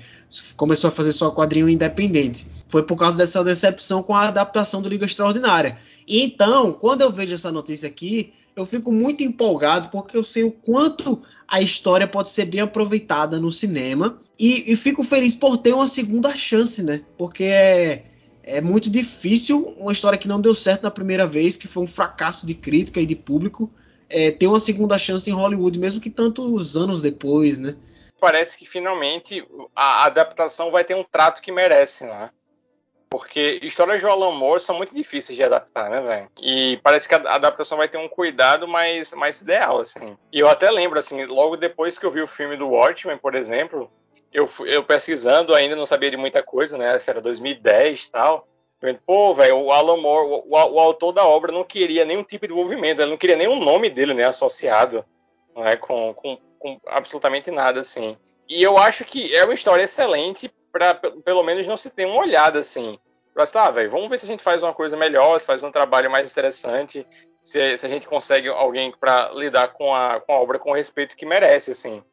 [0.56, 2.44] Começou a fazer só quadrinho independente.
[2.68, 5.78] Foi por causa dessa decepção com a adaptação do Liga Extraordinária.
[6.04, 10.42] E então, quando eu vejo essa notícia aqui, eu fico muito empolgado porque eu sei
[10.42, 15.58] o quanto a história pode ser bem aproveitada no cinema e, e fico feliz por
[15.58, 17.02] ter uma segunda chance, né?
[17.16, 18.02] Porque é
[18.46, 21.86] é muito difícil uma história que não deu certo na primeira vez, que foi um
[21.86, 23.68] fracasso de crítica e de público,
[24.08, 27.76] é, ter uma segunda chance em Hollywood, mesmo que tantos anos depois, né?
[28.20, 32.30] Parece que finalmente a adaptação vai ter um trato que merece, né?
[33.10, 36.28] Porque histórias de Alan Moore são muito difíceis de adaptar, né, velho?
[36.40, 40.16] E parece que a adaptação vai ter um cuidado mais, mais ideal, assim.
[40.32, 43.34] E eu até lembro, assim, logo depois que eu vi o filme do Watchmen, por
[43.34, 43.90] exemplo,
[44.36, 46.94] eu, eu pesquisando ainda não sabia de muita coisa, né?
[46.94, 48.46] Essa era 2010 e tal.
[49.06, 52.52] Pô, velho, o Alan Moore, o, o, autor da obra não queria nenhum tipo de
[52.52, 55.02] envolvimento, ele não queria o nome dele, né, associado,
[55.56, 58.18] né, com, com, com, absolutamente nada, assim.
[58.46, 62.20] E eu acho que é uma história excelente para pelo menos não se ter uma
[62.20, 62.98] olhada, assim.
[63.32, 65.72] Pra ah, velho, vamos ver se a gente faz uma coisa melhor, se faz um
[65.72, 67.06] trabalho mais interessante,
[67.42, 70.74] se, se a gente consegue alguém para lidar com a, com a obra com o
[70.74, 72.04] respeito que merece, assim.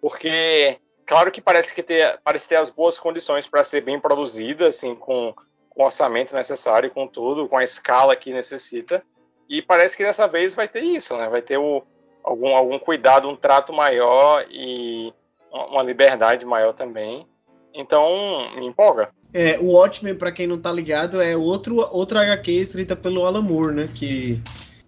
[0.00, 4.68] Porque Claro que parece que ter, parece ter as boas condições para ser bem produzida,
[4.68, 5.34] assim, com,
[5.68, 9.02] com o orçamento necessário, com tudo, com a escala que necessita.
[9.48, 11.28] E parece que dessa vez vai ter isso, né?
[11.28, 11.82] Vai ter o,
[12.22, 15.12] algum, algum cuidado, um trato maior e
[15.50, 17.26] uma liberdade maior também.
[17.74, 18.08] Então,
[18.56, 19.10] me empolga.
[19.34, 23.42] É, o Watchmen, para quem não tá ligado, é outro, outra HQ escrita pelo Alan
[23.42, 23.88] Moore, né?
[23.94, 24.42] Que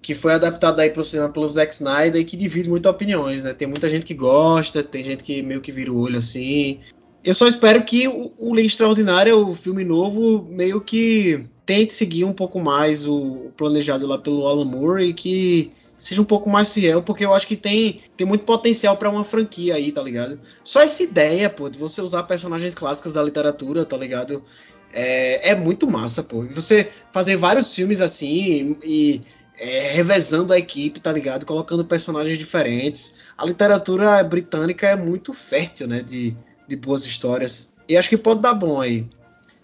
[0.04, 3.54] que foi adaptado aí pro cinema pelo Zack Snyder e que divide muitas opiniões, né?
[3.54, 6.80] Tem muita gente que gosta, tem gente que meio que vira o olho assim.
[7.24, 12.24] Eu só espero que o, o Lei Extraordinária, o filme novo, meio que tente seguir
[12.24, 16.50] um pouco mais o, o planejado lá pelo Alan Moore e que seja um pouco
[16.50, 20.02] mais fiel, porque eu acho que tem, tem muito potencial para uma franquia aí, tá
[20.02, 20.38] ligado?
[20.62, 24.44] Só essa ideia, pô, de você usar personagens clássicos da literatura, tá ligado?
[24.92, 26.42] É, é muito massa, pô.
[26.54, 29.22] Você fazer vários filmes assim e,
[29.58, 31.46] é, revezando a equipe, tá ligado?
[31.46, 33.14] Colocando personagens diferentes.
[33.36, 36.02] A literatura britânica é muito fértil, né?
[36.02, 36.36] De,
[36.66, 37.72] de boas histórias.
[37.88, 39.06] E acho que pode dar bom aí.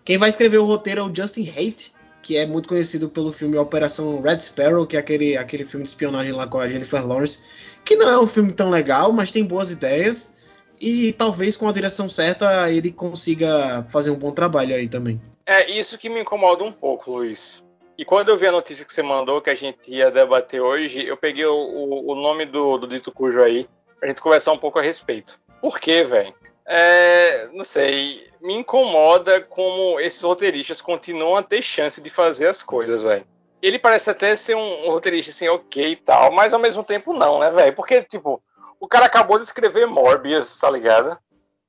[0.05, 3.57] Quem vai escrever o roteiro é o Justin Haidt, que é muito conhecido pelo filme
[3.57, 7.41] Operação Red Sparrow, que é aquele, aquele filme de espionagem lá com a Jennifer Lawrence,
[7.85, 10.33] que não é um filme tão legal, mas tem boas ideias.
[10.81, 15.21] E talvez com a direção certa ele consiga fazer um bom trabalho aí também.
[15.45, 17.63] É isso que me incomoda um pouco, Luiz.
[18.01, 21.05] E quando eu vi a notícia que você mandou, que a gente ia debater hoje,
[21.05, 24.79] eu peguei o, o, nome do, do dito cujo aí, pra gente conversar um pouco
[24.79, 25.39] a respeito.
[25.61, 26.35] Por quê, velho?
[26.65, 32.63] É, não sei, me incomoda como esses roteiristas continuam a ter chance de fazer as
[32.63, 33.27] coisas, velho.
[33.61, 37.13] Ele parece até ser um, um, roteirista assim, ok e tal, mas ao mesmo tempo
[37.13, 37.77] não, né, velho?
[37.77, 38.43] Porque, tipo,
[38.81, 41.19] o cara acabou de escrever Morbius, tá ligado?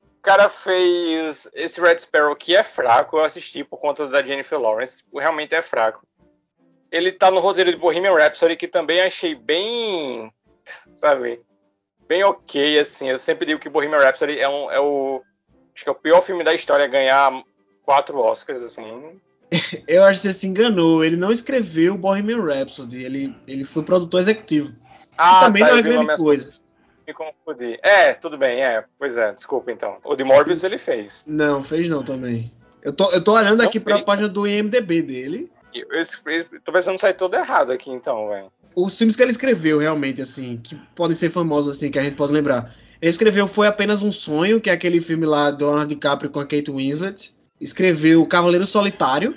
[0.02, 4.58] O cara fez esse Red Sparrow que é fraco, eu assisti por conta da Jennifer
[4.58, 6.08] Lawrence, tipo, realmente é fraco.
[6.92, 10.32] Ele tá no roteiro de Bohemian Rhapsody, que também achei bem,
[10.94, 11.42] sabe,
[12.08, 13.10] bem ok, assim.
[13.10, 15.22] Eu sempre digo que Bohemian Rhapsody é, um, é o.
[15.74, 17.32] Acho que é o pior filme da história a ganhar
[17.84, 19.20] quatro Oscars, assim.
[19.88, 21.04] Eu acho que você se enganou.
[21.04, 23.04] Ele não escreveu Bohemian Rhapsody.
[23.04, 24.74] Ele, ele foi produtor executivo.
[25.18, 26.52] Ah, também tá, não é grande coisa.
[27.08, 27.80] Me confundi.
[27.82, 28.84] É, tudo bem, é.
[28.98, 29.98] Pois é, desculpa então.
[30.04, 31.24] O de Morbius ele fez.
[31.28, 32.52] Não, fez não também.
[32.82, 33.84] Eu tô, eu tô olhando não aqui fez.
[33.84, 35.52] pra página do IMDB dele.
[35.74, 36.04] Eu, eu,
[36.52, 40.22] eu tô pensando sair todo errado aqui então, velho os filmes que ele escreveu realmente,
[40.22, 42.74] assim, que podem ser famosos, assim, que a gente pode lembrar.
[43.02, 46.40] Ele escreveu Foi Apenas um Sonho, que é aquele filme lá do Leonardo DiCaprio com
[46.40, 47.36] a Kate Winslet.
[47.60, 49.36] Escreveu Cavaleiro Solitário,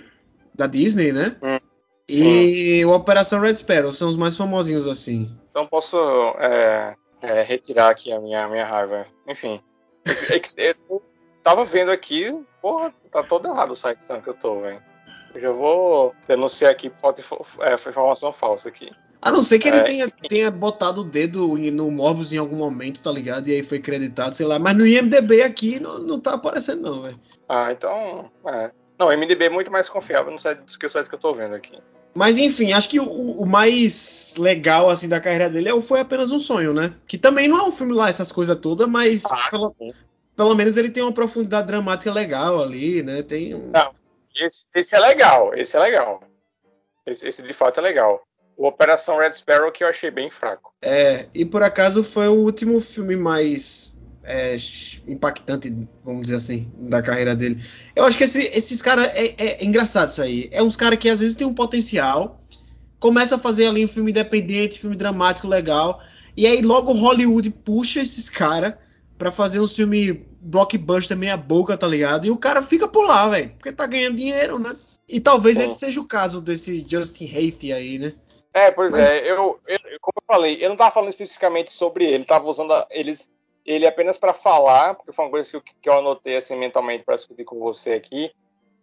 [0.54, 1.36] da Disney, né?
[1.42, 1.58] Hum,
[2.08, 5.34] e o Operação Red Sparrow, são os mais famosinhos, assim.
[5.50, 5.98] Então posso
[6.38, 9.06] é, é, retirar aqui a minha, a minha raiva.
[9.26, 9.60] Enfim.
[10.56, 11.02] eu
[11.42, 14.82] tava vendo aqui, porra, tá todo errado o site que eu tô, velho.
[15.34, 17.22] Eu já vou denunciar aqui, pode
[17.60, 18.90] é, foi informação falsa aqui.
[19.20, 22.56] A não ser que ele é, tenha, tenha botado o dedo no Morbius em algum
[22.56, 23.48] momento, tá ligado?
[23.48, 24.58] E aí foi creditado, sei lá.
[24.58, 27.18] Mas no IMDB aqui não, não tá aparecendo, não, velho.
[27.48, 28.30] Ah, então.
[28.46, 28.70] É.
[28.98, 31.18] Não, o IMDB é muito mais confiável no site do que o site que eu
[31.18, 31.72] tô vendo aqui.
[32.14, 35.98] Mas enfim, acho que o, o, mais legal assim da carreira dele é o Foi
[35.98, 36.94] Apenas um Sonho, né?
[37.08, 39.74] Que também não é um filme lá, essas coisas todas, mas ah, pelo,
[40.36, 43.22] pelo, menos ele tem uma profundidade dramática legal ali, né?
[43.22, 43.72] Tem um...
[43.72, 43.90] Não,
[44.36, 46.22] esse, esse é legal, esse é legal.
[47.06, 48.22] Esse, esse de fato é legal
[48.56, 50.72] o Operação Red Sparrow que eu achei bem fraco.
[50.82, 54.56] É, e por acaso foi o último filme mais é,
[55.06, 55.72] impactante,
[56.04, 57.62] vamos dizer assim, da carreira dele.
[57.94, 60.48] Eu acho que esse, esses caras, é, é, é, engraçado isso aí.
[60.52, 62.40] É uns caras que às vezes tem um potencial,
[62.98, 66.00] começa a fazer ali um filme independente, filme dramático legal,
[66.36, 68.74] e aí logo Hollywood puxa esses caras
[69.18, 72.26] para fazer um filme blockbuster meia boca, tá ligado?
[72.26, 74.76] E o cara fica por lá, velho, porque tá ganhando dinheiro, né?
[75.08, 78.12] E talvez esse seja o caso desse Justin Hate aí, né?
[78.52, 79.02] É, pois Mas...
[79.04, 82.72] é, eu, eu, como eu falei, eu não estava falando especificamente sobre ele, estava usando
[82.72, 83.28] a, eles,
[83.66, 87.04] ele apenas para falar, porque foi uma coisa que eu, que eu anotei assim mentalmente
[87.04, 88.30] para discutir com você aqui.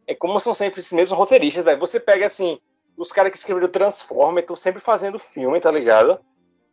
[0.06, 1.80] É como são sempre esses mesmos roteiristas, velho.
[1.80, 2.60] Você pega assim,
[2.98, 6.20] os caras que escreveram Transformers estão sempre fazendo filme, tá ligado?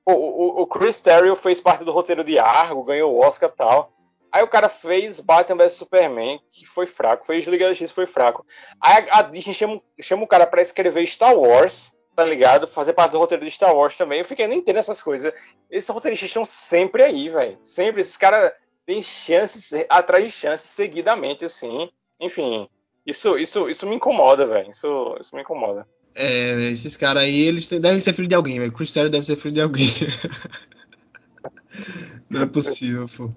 [0.05, 3.57] O, o, o, Chris Terrio fez parte do roteiro de Argo, ganhou o Oscar e
[3.57, 3.93] tal.
[4.31, 8.07] Aí o cara fez Batman vs Superman, que foi fraco, fez Liga da X, foi
[8.07, 8.45] fraco.
[8.81, 12.67] Aí a, Disney chama, chama o cara para escrever Star Wars, tá ligado?
[12.67, 14.19] Fazer parte do roteiro de Star Wars também.
[14.19, 15.33] Eu fiquei, nem entendo essas coisas.
[15.71, 17.59] Esses roteiristas estão sempre aí, velho.
[17.63, 18.03] Sempre.
[18.03, 18.53] Esses caras
[18.85, 21.89] têm chances atrás de chances seguidamente, assim.
[22.21, 22.69] Enfim,
[23.07, 24.71] isso, isso, isso me incomoda, velho.
[24.71, 25.87] Isso, isso me incomoda.
[26.15, 28.73] É, esses caras aí, eles devem ser filho de alguém, velho.
[28.73, 29.89] Chris Terry deve ser filho de alguém.
[32.29, 33.31] Não é possível, pô.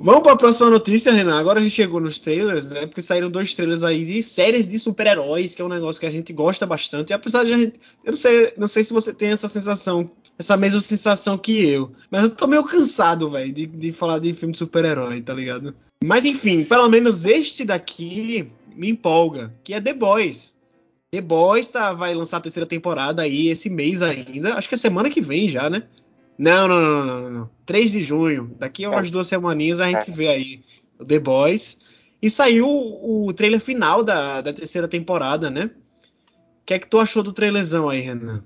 [0.00, 1.40] Vamos para a próxima notícia, Renan.
[1.40, 2.86] Agora a gente chegou nos trailers, né?
[2.86, 6.10] Porque saíram dois trailers aí de séries de super-heróis, que é um negócio que a
[6.10, 7.10] gente gosta bastante.
[7.10, 7.80] E apesar de a gente.
[8.04, 10.08] Eu não sei, não sei se você tem essa sensação,
[10.38, 11.90] essa mesma sensação que eu.
[12.12, 15.74] Mas eu tô meio cansado, velho, de, de falar de filme de super-herói, tá ligado?
[16.04, 20.54] Mas enfim, pelo menos este daqui me empolga, que é The Boys.
[21.10, 24.54] The Boys tá, vai lançar a terceira temporada aí esse mês ainda.
[24.54, 25.82] Acho que é semana que vem já, né?
[26.38, 27.50] Não, não, não, não, não.
[27.66, 28.54] 3 de junho.
[28.58, 29.10] Daqui a umas é.
[29.10, 30.14] duas semaninhas a gente é.
[30.14, 30.64] vê aí
[30.98, 31.76] o The Boys.
[32.22, 35.70] E saiu o trailer final da, da terceira temporada, né?
[36.62, 38.44] O que é que tu achou do trailerzão aí, Renan?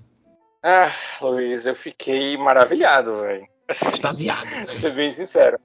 [0.62, 3.46] Ah, Luiz, eu fiquei maravilhado, velho.
[3.68, 4.48] Extasiado.
[4.66, 5.58] Vou ser bem sincero.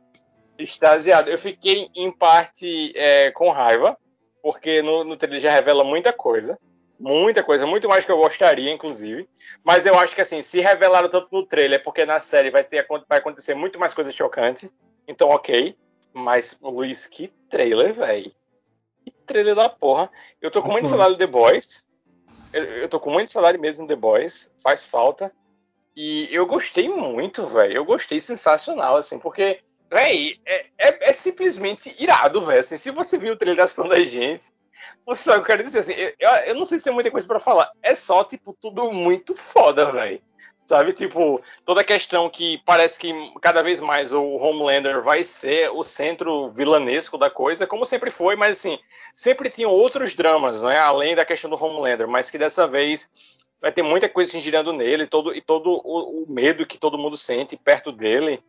[0.57, 1.29] Extasiado.
[1.29, 3.97] Eu fiquei, em parte, é, com raiva,
[4.41, 6.57] porque no, no trailer já revela muita coisa.
[6.99, 9.29] Muita coisa, muito mais que eu gostaria, inclusive.
[9.63, 12.63] Mas eu acho que assim, se revelaram tanto no trailer, é porque na série vai,
[12.63, 14.71] ter, vai acontecer muito mais coisa chocante.
[15.07, 15.75] Então, ok.
[16.13, 18.31] Mas, Luiz, que trailer, velho.
[19.03, 20.09] Que trailer da porra.
[20.41, 21.85] Eu tô com muito saudade de The Boys.
[22.51, 24.51] Eu, eu tô com muito saudade mesmo de The Boys.
[24.61, 25.31] Faz falta.
[25.95, 27.73] E eu gostei muito, velho.
[27.73, 32.59] Eu gostei sensacional, assim, porque, velho, é, é, é, simplesmente irado, velho.
[32.59, 34.53] Assim, se você viu o trailer da ação da gente,
[35.05, 37.11] você sabe o que eu quero dizer, assim, eu, eu não sei se tem muita
[37.11, 37.71] coisa para falar.
[37.81, 40.21] É só, tipo, tudo muito foda, velho.
[40.67, 45.69] Sabe, tipo, toda a questão que parece que cada vez mais o Homelander vai ser
[45.69, 48.77] o centro vilanesco da coisa, como sempre foi, mas assim,
[49.15, 50.77] sempre tinham outros dramas, não é?
[50.77, 53.09] Além da questão do Homelander, mas que dessa vez
[53.61, 56.97] vai ter muita coisa se girando nele, todo, e todo o, o, medo que todo
[56.97, 58.43] mundo sente perto dele.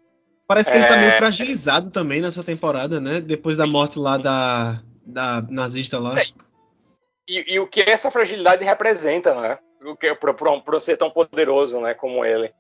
[0.45, 0.81] Parece que é...
[0.81, 1.19] ele tá meio é.
[1.19, 3.21] fragilizado também nessa temporada, né?
[3.21, 6.21] Depois da morte lá da, da nazista lá.
[6.21, 6.25] É.
[7.27, 9.59] E, e, o que essa fragilidade representa, né?
[9.85, 12.53] o que para um ser tão poderoso, né, como ele.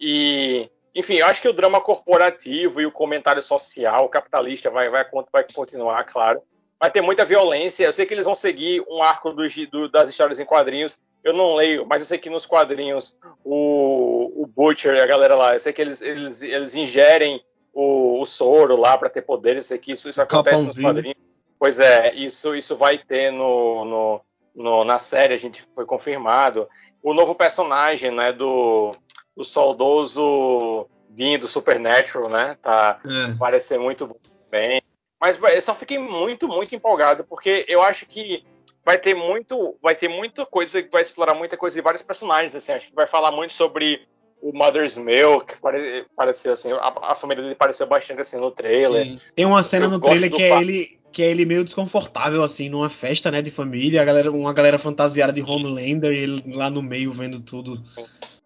[0.00, 5.04] E, enfim, eu acho que o drama corporativo e o comentário social capitalista vai, vai,
[5.32, 6.42] vai continuar, claro.
[6.78, 7.86] Vai ter muita violência.
[7.86, 10.98] Eu sei que eles vão seguir um arco do, do, das histórias em quadrinhos.
[11.24, 15.54] Eu não leio, mas eu sei que nos quadrinhos o, o Butcher, a galera lá,
[15.54, 17.42] eu sei que eles, eles, eles ingerem
[17.72, 19.56] o, o soro lá para ter poder.
[19.56, 21.16] Eu sei que isso, isso acontece nos quadrinhos.
[21.58, 24.20] Pois é, isso, isso vai ter no, no
[24.56, 26.66] no, na série, a gente foi confirmado.
[27.02, 28.96] O novo personagem, né, do,
[29.36, 33.34] do saudoso Dean do Supernatural, né, tá, é.
[33.38, 34.18] parece ser muito
[34.50, 34.80] bem.
[35.20, 38.44] Mas eu só fiquei muito, muito empolgado, porque eu acho que
[38.84, 42.54] vai ter muito, vai ter muita coisa que vai explorar muita coisa de vários personagens,
[42.54, 44.06] assim, acho que vai falar muito sobre
[44.40, 49.06] o Mother's Milk, pare, pareceu assim, a, a, família dele pareceu bastante assim no trailer.
[49.06, 49.16] Sim.
[49.34, 52.68] Tem uma cena eu no trailer que é ele que é ele meio desconfortável, assim,
[52.68, 56.68] numa festa, né, de família, a galera, uma galera fantasiada de Homelander e ele lá
[56.68, 57.82] no meio vendo tudo.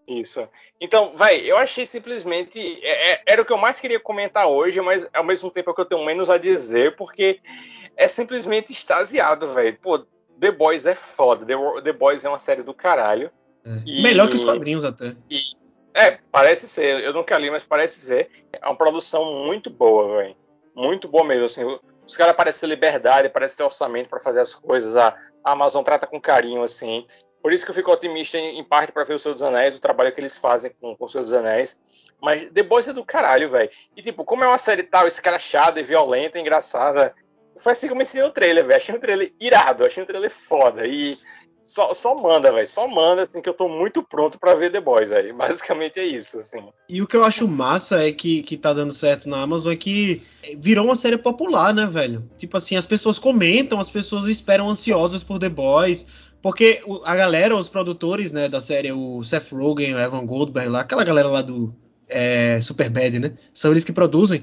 [0.06, 0.48] Isso.
[0.80, 2.58] Então, vai, eu achei simplesmente.
[2.82, 5.72] É, é, era o que eu mais queria comentar hoje, mas ao mesmo tempo é
[5.72, 7.38] o que eu tenho menos a dizer, porque
[7.96, 9.78] é simplesmente extasiado, velho.
[9.80, 9.98] Pô,
[10.40, 11.44] The Boys é foda.
[11.44, 13.30] The, The Boys é uma série do caralho.
[13.64, 13.82] É.
[13.86, 15.14] E, Melhor que os quadrinhos até.
[15.30, 15.40] E,
[15.94, 17.04] é, parece ser.
[17.04, 18.30] Eu nunca li, mas parece ser.
[18.52, 20.36] É uma produção muito boa, velho.
[20.74, 21.44] Muito boa mesmo.
[21.44, 21.62] Assim,
[22.10, 24.96] os caras parecem ter liberdade, parecem ter orçamento para fazer as coisas.
[24.96, 27.06] A, Amazon trata com carinho, assim.
[27.40, 29.76] Por isso que eu fico otimista em, em parte para ver o Senhor dos Anéis,
[29.76, 31.78] o trabalho que eles fazem com, com o Senhor dos Anéis.
[32.20, 33.70] Mas The Boys é do caralho, velho.
[33.96, 37.14] E tipo, como é uma série tal, escrachada e violenta, engraçada.
[37.56, 38.76] Foi assim que eu me ensinei o trailer, velho.
[38.76, 40.86] Achei um trailer irado, achei um trailer foda.
[40.86, 41.16] E
[41.62, 42.66] só, só manda, velho.
[42.66, 45.34] Só manda, assim, que eu tô muito pronto para ver The Boys, velho.
[45.36, 46.62] Basicamente é isso, assim.
[46.88, 49.76] E o que eu acho massa é que, que tá dando certo na Amazon é
[49.76, 50.22] que
[50.58, 52.28] virou uma série popular, né, velho?
[52.38, 56.06] Tipo assim, as pessoas comentam, as pessoas esperam ansiosas por The Boys.
[56.42, 60.80] Porque a galera, os produtores, né, da série, o Seth Rogen, o Evan Goldberg lá,
[60.80, 61.74] aquela galera lá do
[62.08, 63.34] é, Superbad, né?
[63.52, 64.42] São eles que produzem.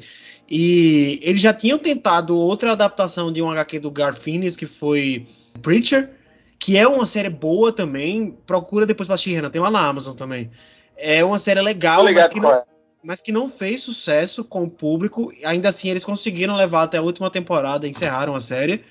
[0.49, 5.25] E eles já tinham tentado outra adaptação de um HQ do Garfinis, que foi
[5.61, 6.16] Preacher
[6.59, 8.37] que é uma série boa também.
[8.45, 10.49] Procura depois pra assistir, Renan, tem lá na Amazon também.
[10.95, 12.63] É uma série legal, mas que, não, é.
[13.03, 15.31] mas que, não, fez sucesso com o público.
[15.43, 18.83] Ainda assim, eles conseguiram levar até a última temporada, encerraram a série.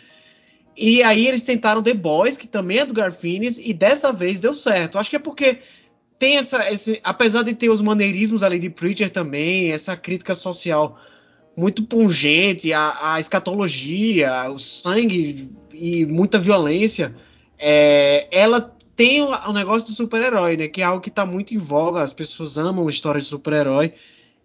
[0.77, 4.55] E aí eles tentaram The Boys, que também é do Garfinis, e dessa vez deu
[4.55, 4.99] certo.
[4.99, 5.59] Acho que é porque
[6.19, 6.71] tem essa.
[6.71, 10.99] Esse, apesar de ter os maneirismos ali de Preacher também, essa crítica social
[11.57, 17.15] muito pungente, a, a escatologia, o sangue e muita violência
[17.59, 20.69] é, ela tem o, o negócio do super-herói, né?
[20.69, 23.93] Que é algo que está muito em voga, as pessoas amam histórias de super-herói.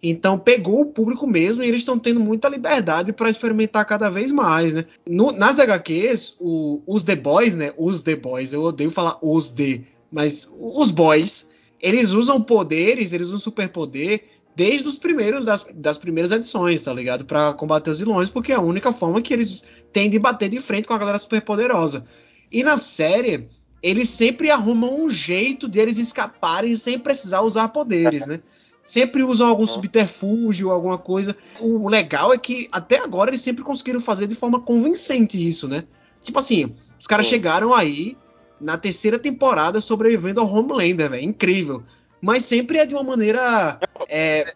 [0.03, 4.31] Então pegou o público mesmo e eles estão tendo muita liberdade para experimentar cada vez
[4.31, 4.85] mais, né?
[5.07, 7.71] No, nas HQs, o, os The Boys, né?
[7.77, 11.47] Os The Boys, eu odeio falar os The, mas os Boys,
[11.79, 14.23] eles usam poderes, eles usam superpoder
[14.55, 17.23] desde os primeiros das, das primeiras edições, tá ligado?
[17.23, 20.59] Para combater os vilões, porque é a única forma que eles têm de bater de
[20.59, 22.05] frente com a galera superpoderosa.
[22.51, 23.47] E na série,
[23.81, 28.41] eles sempre arrumam um jeito deles escaparem sem precisar usar poderes, né?
[28.83, 31.35] Sempre usam algum subterfúgio, alguma coisa.
[31.59, 35.83] O legal é que até agora eles sempre conseguiram fazer de forma convincente isso, né?
[36.21, 38.17] Tipo assim, os caras chegaram aí
[38.59, 41.23] na terceira temporada sobrevivendo ao Homelander, velho.
[41.23, 41.83] Incrível.
[42.19, 44.53] Mas sempre é de uma maneira é,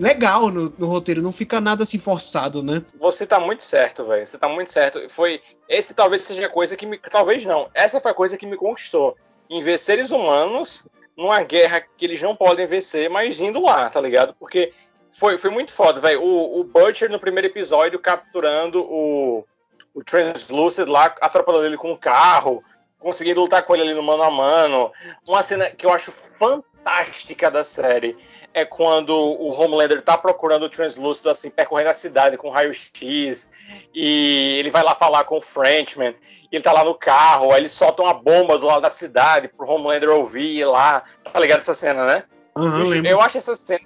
[0.00, 2.82] legal no, no, roteiro, não fica nada assim forçado, né?
[2.98, 4.26] Você tá muito certo, velho.
[4.26, 4.98] Você tá muito certo.
[5.10, 7.68] Foi esse talvez seja a coisa que me talvez não.
[7.74, 9.14] Essa foi a coisa que me conquistou.
[9.48, 14.00] Em ver seres humanos numa guerra que eles não podem vencer, mas indo lá, tá
[14.00, 14.34] ligado?
[14.40, 14.72] Porque
[15.10, 16.22] foi, foi muito foda, velho.
[16.22, 19.44] O, o Butcher no primeiro episódio capturando o,
[19.92, 22.64] o Translucid lá, atropelando ele com um carro.
[22.98, 24.90] conseguindo lutar com ele ali no mano a mano.
[25.28, 28.16] Uma cena que eu acho fantástica da série
[28.52, 33.50] é quando o Homelander tá procurando o Translúcido, assim, percorrendo a cidade com raio-x,
[33.94, 36.14] e ele vai lá falar com o Frenchman,
[36.50, 39.68] ele tá lá no carro, aí ele solta uma bomba do lado da cidade pro
[39.68, 41.04] Homelander ouvir lá.
[41.32, 42.24] Tá ligado essa cena, né?
[42.56, 43.84] Uhum, eu acho essa cena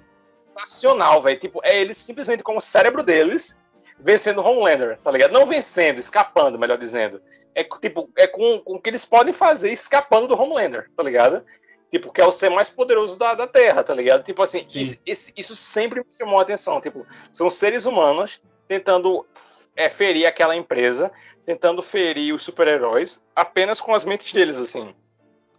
[0.55, 1.39] sensacional, velho.
[1.39, 3.55] Tipo, é eles simplesmente como o cérebro deles
[3.99, 5.31] vencendo o Homelander, tá ligado?
[5.31, 7.21] Não vencendo, escapando, melhor dizendo.
[7.53, 11.43] É tipo, é com, com o que eles podem fazer escapando do Homelander, tá ligado?
[11.89, 14.23] Tipo, que é o ser mais poderoso da, da Terra, tá ligado?
[14.23, 16.81] Tipo assim, isso, isso, isso, sempre me chamou a atenção.
[16.81, 19.25] Tipo, são seres humanos tentando
[19.75, 21.11] é, ferir aquela empresa,
[21.45, 24.93] tentando ferir os super-heróis apenas com as mentes deles, assim.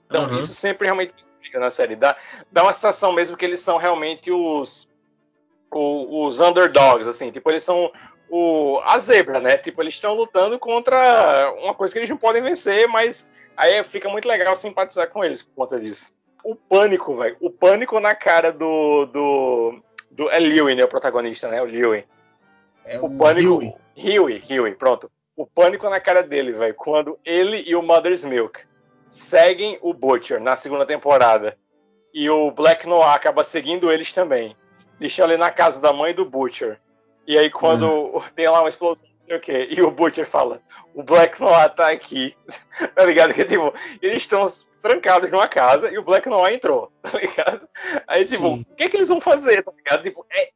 [0.07, 0.39] Então, uhum.
[0.39, 1.97] isso sempre realmente fica na série.
[1.97, 2.17] Dá,
[2.51, 4.89] dá uma sensação mesmo que eles são realmente os,
[5.71, 7.31] os, os underdogs, assim.
[7.31, 7.91] Tipo, eles são
[8.29, 9.57] o, a zebra, né?
[9.57, 14.09] Tipo, eles estão lutando contra uma coisa que eles não podem vencer, mas aí fica
[14.09, 16.13] muito legal simpatizar com eles por conta disso.
[16.47, 17.37] O pânico, velho.
[17.41, 19.07] O pânico na cara do.
[19.07, 19.83] do,
[20.13, 20.85] do é Lewin, né?
[20.85, 21.61] O protagonista, né?
[21.61, 22.05] O Lewin.
[22.85, 23.57] É o, o pânico.
[23.97, 24.43] Huey.
[24.49, 25.11] Huey, pronto.
[25.37, 26.73] O pânico na cara dele, velho.
[26.75, 28.61] Quando ele e o Mother's Milk
[29.09, 31.59] seguem o Butcher na segunda temporada.
[32.15, 34.57] E o Black Noir acaba seguindo eles também.
[35.01, 36.79] Deixa ele na casa da mãe do Butcher.
[37.27, 38.23] E aí quando uhum.
[38.37, 40.61] tem lá uma explosão, sei o quê, e o Butcher fala,
[40.95, 42.37] o Black Noir tá aqui,
[42.95, 43.35] tá ligado?
[43.35, 44.47] Que tipo, eles estão
[44.83, 47.69] trancados numa casa e o Black Noir entrou, tá ligado?
[48.07, 48.67] Aí tipo, Sim.
[48.71, 50.03] o que é que eles vão fazer, tá ligado?
[50.03, 50.51] Tipo, é,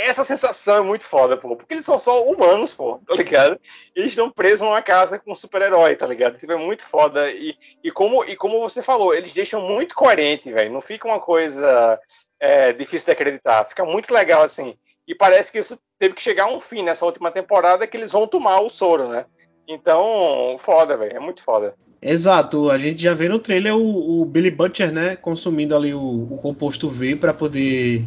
[0.00, 3.60] essa sensação é muito foda, pô, porque eles são só humanos, pô, tá ligado?
[3.94, 6.38] Eles estão presos numa casa com um super-herói, tá ligado?
[6.38, 7.30] Tipo, é muito foda.
[7.30, 7.54] E,
[7.84, 10.72] e, como, e como você falou, eles deixam muito coerente, velho.
[10.72, 12.00] Não fica uma coisa
[12.38, 13.66] é, difícil de acreditar.
[13.66, 14.74] Fica muito legal, assim.
[15.06, 18.10] E parece que isso teve que chegar a um fim nessa última temporada que eles
[18.10, 19.26] vão tomar o soro, né?
[19.68, 21.16] Então, foda, velho.
[21.16, 21.74] É muito foda.
[22.02, 26.28] Exato, a gente já vê no trailer o, o Billy Butcher, né, consumindo ali o,
[26.30, 28.02] o composto V para poder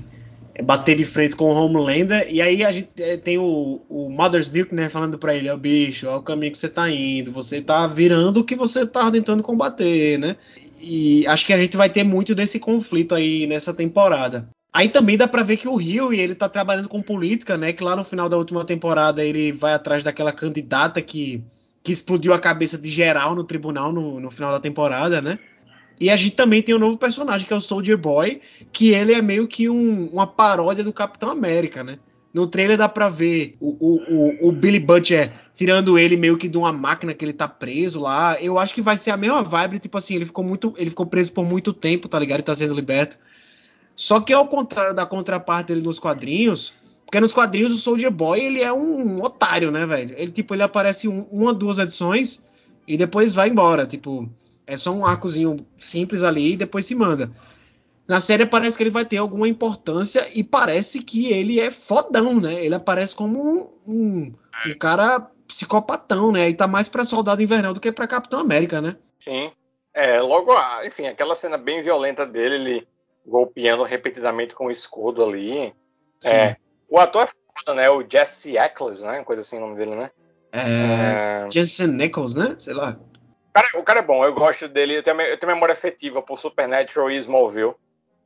[0.64, 2.28] bater de frente com o Homelander.
[2.28, 5.54] E aí a gente é, tem o, o Mother's Milk, né, falando para ele, ó,
[5.54, 8.84] oh, bicho, ó o caminho que você tá indo, você tá virando o que você
[8.84, 10.36] tá tentando combater, né?
[10.80, 14.50] E acho que a gente vai ter muito desse conflito aí nessa temporada.
[14.74, 17.72] Aí também dá para ver que o Rio ele tá trabalhando com política, né?
[17.72, 21.44] Que lá no final da última temporada ele vai atrás daquela candidata que,
[21.84, 25.38] que explodiu a cabeça de geral no tribunal no, no final da temporada, né?
[26.00, 29.14] E a gente também tem um novo personagem que é o Soldier Boy, que ele
[29.14, 32.00] é meio que um, uma paródia do Capitão América, né?
[32.34, 36.58] No trailer dá pra ver o, o, o, Billy Butcher tirando ele meio que de
[36.58, 38.42] uma máquina que ele tá preso lá.
[38.42, 40.74] Eu acho que vai ser a mesma vibe, tipo assim, ele ficou muito.
[40.76, 42.40] Ele ficou preso por muito tempo, tá ligado?
[42.40, 43.20] Ele tá sendo liberto.
[43.96, 46.74] Só que ao contrário da contraparte dele nos quadrinhos,
[47.06, 50.16] porque nos quadrinhos o Soldier Boy ele é um otário, né, velho?
[50.18, 52.44] Ele tipo ele aparece um, uma, duas edições
[52.88, 54.30] e depois vai embora, tipo
[54.66, 57.32] é só um arcozinho simples ali e depois se manda.
[58.08, 62.40] Na série parece que ele vai ter alguma importância e parece que ele é fodão,
[62.40, 62.66] né?
[62.66, 64.34] Ele aparece como um, um,
[64.66, 66.50] um cara psicopatão, né?
[66.50, 68.98] E tá mais para Soldado Invernal do que para Capitão América, né?
[69.20, 69.52] Sim.
[69.94, 70.52] É, logo,
[70.86, 72.88] enfim, aquela cena bem violenta dele, ele
[73.26, 75.74] golpeando repetidamente com o escudo ali.
[76.24, 76.56] É,
[76.90, 77.90] o ator é foda, né?
[77.90, 79.24] O Jesse Eccles, né?
[79.24, 80.12] Coisa assim o nome dele, né?
[80.52, 81.50] É, é...
[81.50, 82.56] Jensen Nichols, né?
[82.60, 83.00] Sei lá.
[83.50, 84.98] O cara, o cara, é bom, eu gosto dele.
[84.98, 87.74] Eu tenho, eu tenho memória afetiva por Supernatural e Smallville.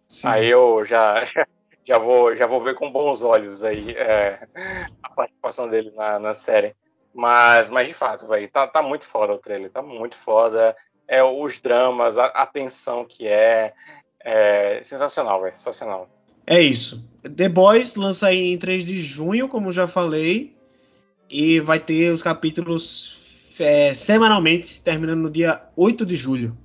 [0.08, 0.28] Sim.
[0.28, 1.26] Aí eu já,
[1.84, 4.48] já, vou, já vou ver com bons olhos aí é,
[5.04, 6.76] a participação dele na, na série.
[7.14, 10.76] Mas, mas de fato, velho, tá, tá muito foda o trailer, tá muito foda.
[11.08, 13.74] É, os dramas, a, a tensão que é.
[14.24, 15.54] É sensacional, velho.
[15.54, 16.10] Sensacional.
[16.46, 17.04] É isso.
[17.24, 20.56] The Boys lança aí em 3 de junho, como já falei.
[21.30, 23.20] E vai ter os capítulos
[23.60, 26.58] é, semanalmente, terminando no dia 8 de julho.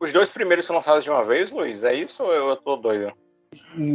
[0.00, 1.84] Os dois primeiros são lançados de uma vez, Luiz?
[1.84, 3.12] É isso ou eu tô doido?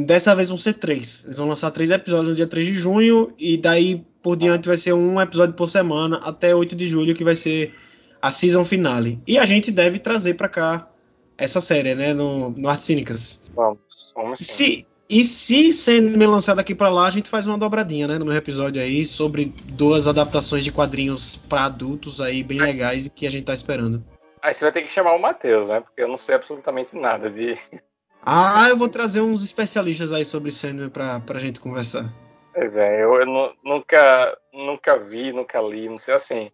[0.06, 1.26] Dessa vez vão ser três.
[1.26, 3.34] Eles vão lançar três episódios no dia 3 de junho.
[3.38, 7.24] E daí por diante vai ser um episódio por semana até 8 de julho, que
[7.24, 7.74] vai ser
[8.22, 9.22] a season finale.
[9.28, 10.90] E a gente deve trazer para cá
[11.38, 13.42] essa série, né, no, no Art Cínicas.
[13.54, 14.44] Vamos, vamos sim.
[14.44, 18.18] Se, e se sendo me lançado aqui para lá, a gente faz uma dobradinha, né,
[18.18, 23.10] no meu episódio aí, sobre duas adaptações de quadrinhos para adultos aí, bem legais e
[23.10, 24.04] que a gente tá esperando.
[24.42, 27.30] Aí você vai ter que chamar o Matheus, né, porque eu não sei absolutamente nada
[27.30, 27.58] de...
[28.26, 32.10] Ah, eu vou trazer uns especialistas aí sobre Sandman pra, pra gente conversar.
[32.54, 36.52] Pois é, eu, eu nunca, nunca vi, nunca li, não sei assim.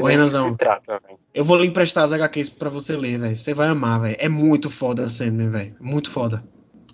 [0.00, 1.00] Ô, Renanzão, trata,
[1.34, 3.36] eu vou lhe emprestar as HQs pra você ler, velho.
[3.36, 4.16] Você vai amar, velho.
[4.18, 5.76] É muito foda a Sandman, velho.
[5.80, 6.44] Muito foda.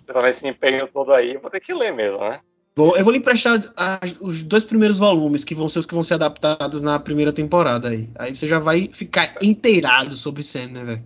[0.05, 2.39] Você tá nesse empenho todo aí, eu vou ter que ler mesmo, né?
[2.77, 6.03] Eu vou lhe emprestar as, os dois primeiros volumes, que vão ser os que vão
[6.03, 8.09] ser adaptados na primeira temporada aí.
[8.15, 11.03] Aí você já vai ficar inteirado sobre Sandman, velho?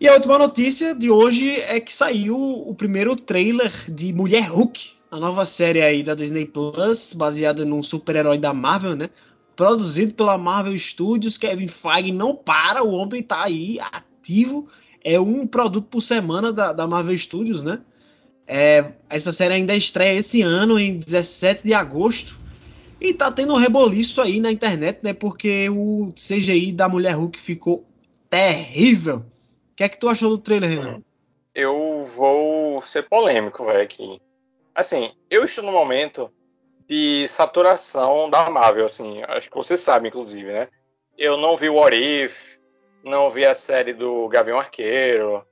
[0.00, 4.92] E a última notícia de hoje é que saiu o primeiro trailer de Mulher Hulk,
[5.14, 9.10] a nova série aí da Disney Plus, baseada num super-herói da Marvel, né?
[9.54, 14.68] Produzido pela Marvel Studios, Kevin Feige não para, o homem tá aí ativo.
[15.04, 17.80] É um produto por semana da, da Marvel Studios, né?
[18.44, 22.36] É, essa série ainda estreia esse ano, em 17 de agosto.
[23.00, 25.12] E tá tendo um reboliço aí na internet, né?
[25.12, 27.84] Porque o CGI da Mulher Hulk ficou
[28.28, 29.18] terrível.
[29.18, 31.02] O que é que tu achou do trailer, Renan?
[31.54, 34.20] Eu vou ser polêmico, velho, aqui
[34.74, 36.32] assim, eu estou no momento
[36.86, 40.68] de saturação da Marvel, assim, acho que você sabe, inclusive, né?
[41.16, 42.58] Eu não vi o What If,
[43.02, 45.46] não vi a série do Gavião Arqueiro,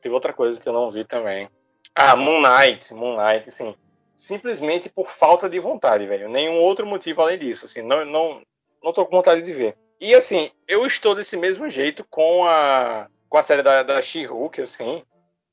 [0.00, 1.48] teve outra coisa que eu não vi também.
[1.94, 3.74] Ah, Moon Knight, Moon Knight, assim,
[4.14, 6.28] simplesmente por falta de vontade, velho.
[6.28, 8.42] Nenhum outro motivo além disso, assim, não, não,
[8.82, 9.76] não tô com vontade de ver.
[10.00, 14.60] E assim, eu estou desse mesmo jeito com a com a série da, da She-Hulk,
[14.60, 15.02] assim,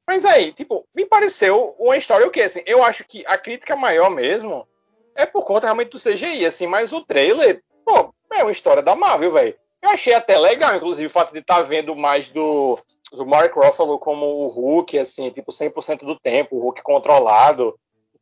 [0.07, 3.75] mas aí, tipo, me pareceu uma história o que assim, eu acho que a crítica
[3.75, 4.67] maior mesmo
[5.15, 8.95] é por conta realmente do CGI, assim, mas o trailer, pô, é uma história da
[8.95, 9.55] Marvel, velho.
[9.81, 12.79] Eu achei até legal, inclusive, o fato de estar tá vendo mais do,
[13.11, 17.77] do Mark Ruffalo como o Hulk, assim, tipo, 100% do tempo, o Hulk controlado,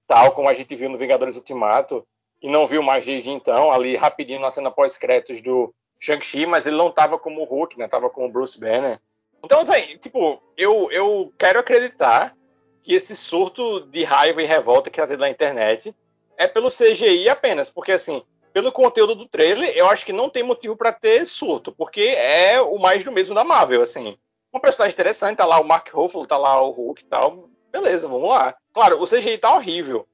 [0.08, 2.06] tal, como a gente viu no Vingadores Ultimato,
[2.42, 6.76] e não viu mais desde então, ali rapidinho na cena pós-créditos do Shang-Chi, mas ele
[6.76, 9.00] não tava como o Hulk, né, tava como o Bruce Banner.
[9.44, 9.66] Então,
[10.00, 12.36] tipo, eu, eu quero acreditar
[12.84, 15.96] que esse surto de raiva e revolta que tá tendo na internet
[16.38, 18.24] é pelo CGI apenas, porque assim,
[18.54, 22.60] pelo conteúdo do trailer, eu acho que não tem motivo para ter surto, porque é
[22.60, 24.18] o mais do mesmo da Marvel, assim.
[24.52, 28.08] Uma personagem interessante, tá lá o Mark Ruffalo, tá lá o Hulk e tal, beleza,
[28.08, 28.56] vamos lá.
[28.74, 30.08] Claro, o CGI tá horrível,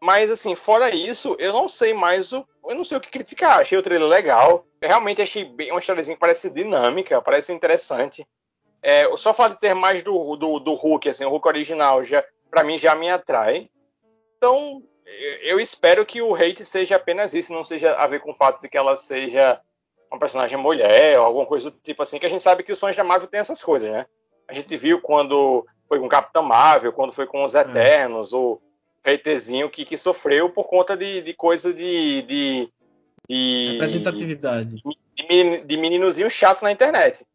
[0.00, 2.46] mas assim, fora isso, eu não sei mais o.
[2.68, 3.60] Eu não sei o que criticar.
[3.60, 4.66] Achei o trailer legal.
[4.80, 8.26] Eu realmente achei bem, uma historiazinha que parece dinâmica, parece interessante.
[8.88, 12.24] É, só fato de ter mais do, do, do Hulk, assim, o Hulk original, já
[12.48, 13.68] para mim já me atrai.
[14.36, 14.80] Então,
[15.42, 18.60] eu espero que o hate seja apenas isso, não seja a ver com o fato
[18.60, 19.60] de que ela seja
[20.08, 22.78] uma personagem mulher ou alguma coisa do tipo assim, que a gente sabe que os
[22.78, 24.06] sonhos da Marvel tem essas coisas, né?
[24.46, 27.62] A gente viu quando foi com Capitão Marvel, quando foi com os é.
[27.62, 28.36] Eternos, é.
[28.36, 28.60] o
[29.04, 32.68] haterzinho que, que sofreu por conta de, de coisa de, de,
[33.28, 34.76] de representatividade.
[35.28, 37.26] De, de meninozinho chato na internet.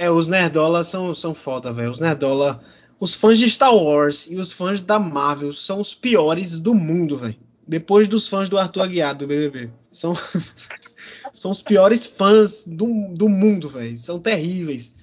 [0.00, 1.90] É, os nerdolas são, são foda, velho.
[1.90, 2.64] Os nerdola.
[2.98, 7.18] Os fãs de Star Wars e os fãs da Marvel são os piores do mundo,
[7.18, 7.36] velho.
[7.68, 9.68] Depois dos fãs do Arthur Aguiar do BBB.
[9.92, 10.14] São,
[11.34, 13.94] são os piores fãs do, do mundo, velho.
[13.98, 14.94] São terríveis.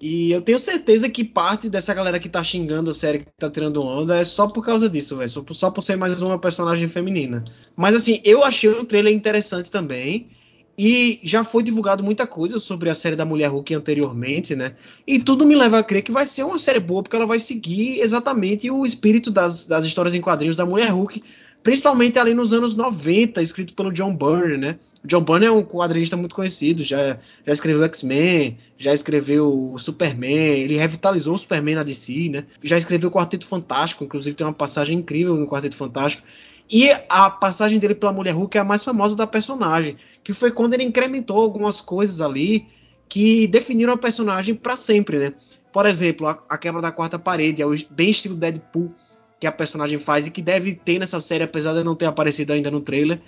[0.00, 3.50] E eu tenho certeza que parte dessa galera que tá xingando a série, que tá
[3.50, 5.28] tirando onda, é só por causa disso, velho.
[5.28, 7.44] Só, só por ser mais uma personagem feminina.
[7.74, 10.30] Mas assim, eu achei o trailer interessante também.
[10.78, 14.74] E já foi divulgado muita coisa sobre a série da Mulher Hulk anteriormente, né?
[15.06, 17.38] E tudo me leva a crer que vai ser uma série boa, porque ela vai
[17.38, 21.22] seguir exatamente o espírito das, das histórias em quadrinhos da Mulher Hulk,
[21.62, 24.78] principalmente ali nos anos 90, escrito pelo John Byrne, né?
[25.02, 30.60] O John Byrne é um quadrinista muito conhecido, já, já escreveu X-Men, já escreveu Superman,
[30.60, 32.44] ele revitalizou o Superman na DC, né?
[32.62, 36.22] Já escreveu Quarteto Fantástico, inclusive tem uma passagem incrível no Quarteto Fantástico.
[36.68, 40.50] E a passagem dele pela Mulher Hulk é a mais famosa da personagem, que foi
[40.50, 42.66] quando ele incrementou algumas coisas ali
[43.08, 45.34] que definiram a personagem para sempre, né?
[45.72, 48.92] Por exemplo, a, a, quebra da quarta parede, é o bem estilo Deadpool
[49.38, 52.52] que a personagem faz e que deve ter nessa série, apesar de não ter aparecido
[52.52, 53.20] ainda no trailer.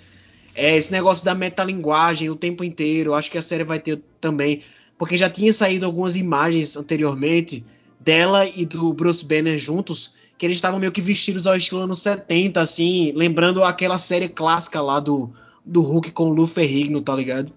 [0.55, 4.63] É esse negócio da metalinguagem o tempo inteiro, acho que a série vai ter também,
[4.97, 7.63] porque já tinha saído algumas imagens anteriormente
[7.99, 11.99] dela e do Bruce Banner juntos, que eles estavam meio que vestidos ao estilo anos
[11.99, 15.29] 70, assim, lembrando aquela série clássica lá do,
[15.65, 17.51] do Hulk com o Lou Ferrigno, tá ligado?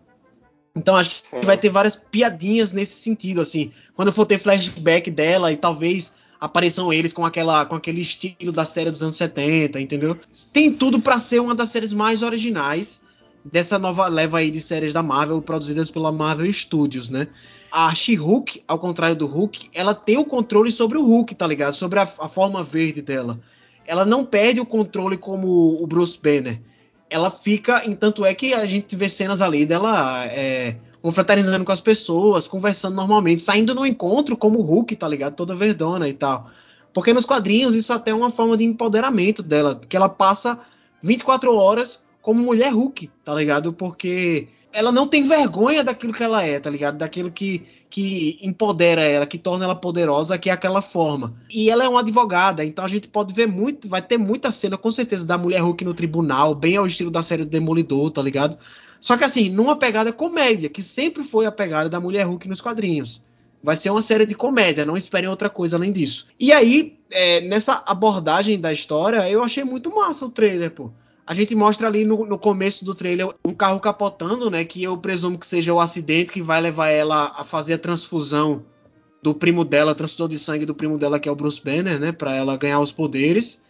[0.75, 1.41] Então acho que Sim.
[1.43, 3.71] vai ter várias piadinhas nesse sentido, assim.
[3.95, 8.65] Quando for ter flashback dela e talvez apareçam eles com aquela com aquele estilo da
[8.65, 10.19] série dos anos 70, entendeu?
[10.53, 13.01] Tem tudo para ser uma das séries mais originais
[13.45, 17.29] dessa nova leva aí de séries da Marvel produzidas pela Marvel Studios, né?
[17.73, 21.75] A She-Hulk, ao contrário do Hulk, ela tem o controle sobre o Hulk, tá ligado?
[21.75, 23.41] Sobre a, a, forma verde dela.
[23.87, 26.61] Ela não perde o controle como o Bruce Banner.
[27.09, 31.81] Ela fica, tanto é que a gente vê cenas ali dela é, confraternizando com as
[31.81, 35.35] pessoas, conversando normalmente, saindo no encontro como o Hulk, tá ligado?
[35.35, 36.51] Toda verdona e tal.
[36.93, 40.61] Porque nos quadrinhos isso até é uma forma de empoderamento dela, que ela passa
[41.03, 43.73] 24 horas como mulher Hulk, tá ligado?
[43.73, 46.99] Porque ela não tem vergonha daquilo que ela é, tá ligado?
[46.99, 51.35] Daquilo que, que empodera ela, que torna ela poderosa, que é aquela forma.
[51.51, 54.79] E ela é uma advogada, então a gente pode ver muito, vai ter muita cena,
[54.79, 58.23] com certeza, da mulher Hulk no tribunal, bem ao estilo da série do Demolidor, tá
[58.23, 58.59] ligado?
[59.01, 62.61] Só que assim, numa pegada comédia, que sempre foi a pegada da mulher Hulk nos
[62.61, 63.23] quadrinhos.
[63.63, 66.27] Vai ser uma série de comédia, não esperem outra coisa além disso.
[66.39, 70.91] E aí, é, nessa abordagem da história, eu achei muito massa o trailer, pô.
[71.27, 74.65] A gente mostra ali no, no, começo do trailer um carro capotando, né?
[74.65, 78.65] Que eu presumo que seja o acidente que vai levar ela a fazer a transfusão
[79.23, 82.11] do primo dela, transfusão de sangue do primo dela, que é o Bruce Banner, né?
[82.11, 83.63] Para ela ganhar os poderes.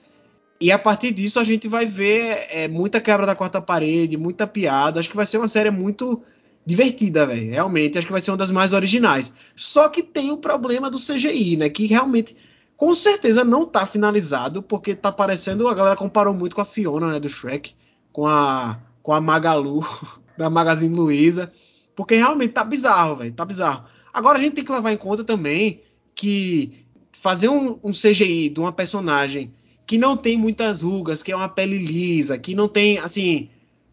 [0.58, 4.46] E a partir disso a gente vai ver é, muita quebra da quarta parede, muita
[4.46, 4.98] piada.
[4.98, 6.22] Acho que vai ser uma série muito
[6.64, 7.50] divertida, velho.
[7.50, 9.34] Realmente, acho que vai ser uma das mais originais.
[9.54, 11.68] Só que tem o problema do CGI, né?
[11.68, 12.34] Que realmente
[12.82, 15.68] com certeza não tá finalizado, porque tá parecendo.
[15.68, 17.76] A galera comparou muito com a Fiona, né, do Shrek,
[18.12, 19.86] com a, com a Magalu,
[20.36, 21.52] da Magazine Luiza,
[21.94, 23.84] porque realmente tá bizarro, velho, tá bizarro.
[24.12, 25.80] Agora a gente tem que levar em conta também
[26.12, 29.54] que fazer um, um CGI de uma personagem
[29.86, 33.48] que não tem muitas rugas, que é uma pele lisa, que não tem, assim,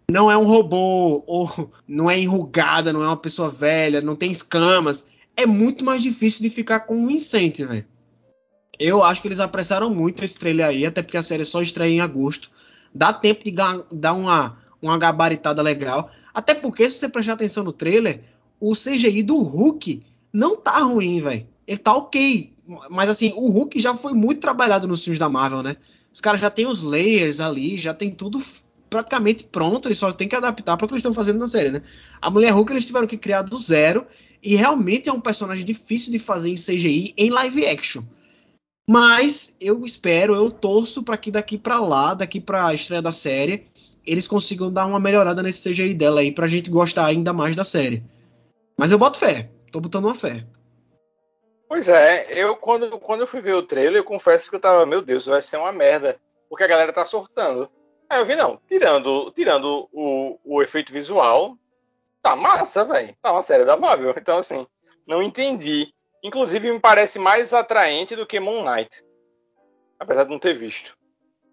[0.09, 4.31] não é um robô, ou não é enrugada, não é uma pessoa velha, não tem
[4.31, 5.05] escamas,
[5.37, 7.85] é muito mais difícil de ficar convincente, velho.
[8.80, 11.91] Eu acho que eles apressaram muito esse trailer aí, até porque a série só estreia
[11.91, 12.49] em agosto.
[12.95, 16.09] Dá tempo de dar uma, uma gabaritada legal.
[16.34, 18.23] Até porque, se você prestar atenção no trailer,
[18.59, 20.01] o CGI do Hulk
[20.32, 21.45] não tá ruim, velho.
[21.67, 22.53] Ele tá ok.
[22.89, 25.75] Mas assim, o Hulk já foi muito trabalhado nos filmes da Marvel, né?
[26.13, 28.41] Os caras já tem os layers ali, já tem tudo
[28.89, 31.69] praticamente pronto, eles só tem que adaptar para o que eles estão fazendo na série,
[31.69, 31.82] né?
[32.21, 34.05] A Mulher Hulk eles tiveram que criar do zero
[34.41, 38.01] e realmente é um personagem difícil de fazer em CGI em live action.
[38.89, 43.11] Mas eu espero, eu torço para que daqui para lá, daqui para a estreia da
[43.11, 43.67] série,
[44.03, 47.63] eles consigam dar uma melhorada nesse CGI dela aí pra gente gostar ainda mais da
[47.63, 48.03] série.
[48.75, 50.43] Mas eu boto fé, tô botando uma fé.
[51.67, 54.87] Pois é, eu quando, quando eu fui ver o trailer, eu confesso que eu tava,
[54.87, 56.17] meu Deus, vai ser uma merda,
[56.49, 57.69] porque a galera tá sortando.
[58.09, 61.55] Aí eu vi, não, tirando, tirando o, o efeito visual,
[62.23, 63.15] tá massa, velho.
[63.21, 64.15] Tá uma série da Marvel.
[64.17, 64.65] Então, assim,
[65.05, 65.93] não entendi
[66.24, 69.03] Inclusive, me parece mais atraente do que Moon Knight.
[69.99, 70.97] Apesar de não ter visto.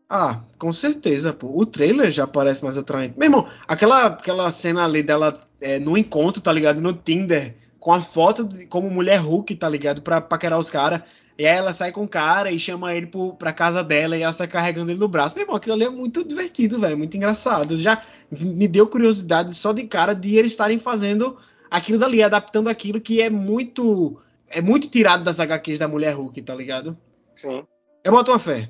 [0.09, 1.49] Ah, com certeza, pô.
[1.53, 3.19] O trailer já parece mais atraente.
[3.19, 6.81] Meu irmão, aquela, aquela cena ali dela é, no encontro, tá ligado?
[6.81, 10.03] No Tinder, com a foto de, como mulher Hulk, tá ligado?
[10.03, 11.03] Pra paquerar os caras.
[11.39, 14.23] E aí ela sai com o cara e chama ele pro, pra casa dela e
[14.23, 15.35] ela sai carregando ele no braço.
[15.35, 16.97] Meu irmão, aquilo ali é muito divertido, velho.
[16.97, 17.77] Muito engraçado.
[17.79, 21.37] Já me deu curiosidade só de cara de eles estarem fazendo
[21.71, 26.41] aquilo dali, adaptando aquilo que é muito é muito tirado das HQs da Mulher Hulk,
[26.43, 26.97] tá ligado?
[27.35, 27.65] Sim.
[28.05, 28.69] Eu boto uma fé.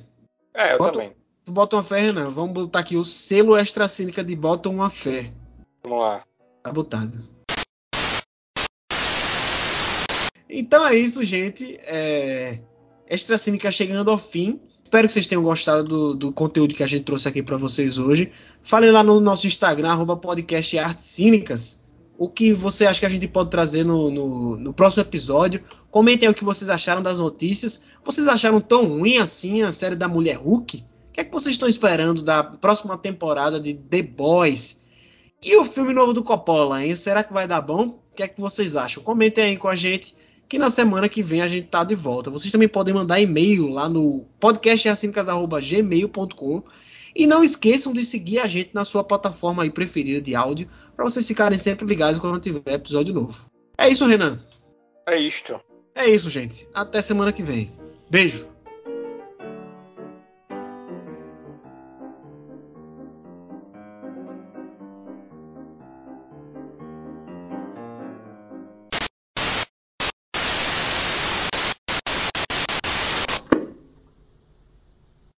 [0.54, 1.12] É, eu boto, também.
[1.44, 2.30] Tu bota uma fé, Renan?
[2.30, 5.32] Vamos botar aqui o selo extra cínica de bota uma fé.
[5.84, 6.24] Vamos lá.
[6.62, 7.36] Tá botado.
[10.48, 11.78] Então é isso, gente.
[11.82, 12.60] É...
[13.08, 14.60] Extra Cínica chegando ao fim.
[14.82, 17.98] Espero que vocês tenham gostado do, do conteúdo que a gente trouxe aqui para vocês
[17.98, 18.32] hoje.
[18.62, 21.85] Falem lá no nosso Instagram, arroba podcast Artes Cínicas
[22.18, 25.62] o que você acha que a gente pode trazer no, no, no, próximo episódio.
[25.90, 27.82] Comentem o que vocês acharam das notícias.
[28.04, 30.84] Vocês acharam tão ruim assim a série da Mulher Hulk?
[31.08, 34.80] O que é que vocês estão esperando da próxima temporada de The Boys?
[35.42, 36.94] E o filme novo do Coppola, hein?
[36.94, 38.00] Será que vai dar bom?
[38.12, 39.02] O que é que vocês acham?
[39.02, 40.14] Comentem aí com a gente
[40.48, 42.30] que na semana que vem a gente tá de volta.
[42.30, 46.62] Vocês também podem mandar e-mail lá no podcastarcinicas.gmail.com
[47.14, 51.04] e não esqueçam de seguir a gente na sua plataforma aí preferida de áudio para
[51.04, 53.36] vocês ficarem sempre ligados quando tiver episódio novo.
[53.76, 54.40] É isso, Renan.
[55.06, 55.60] É isto.
[55.94, 56.66] É isso, gente.
[56.74, 57.70] Até semana que vem.
[58.10, 58.55] Beijo.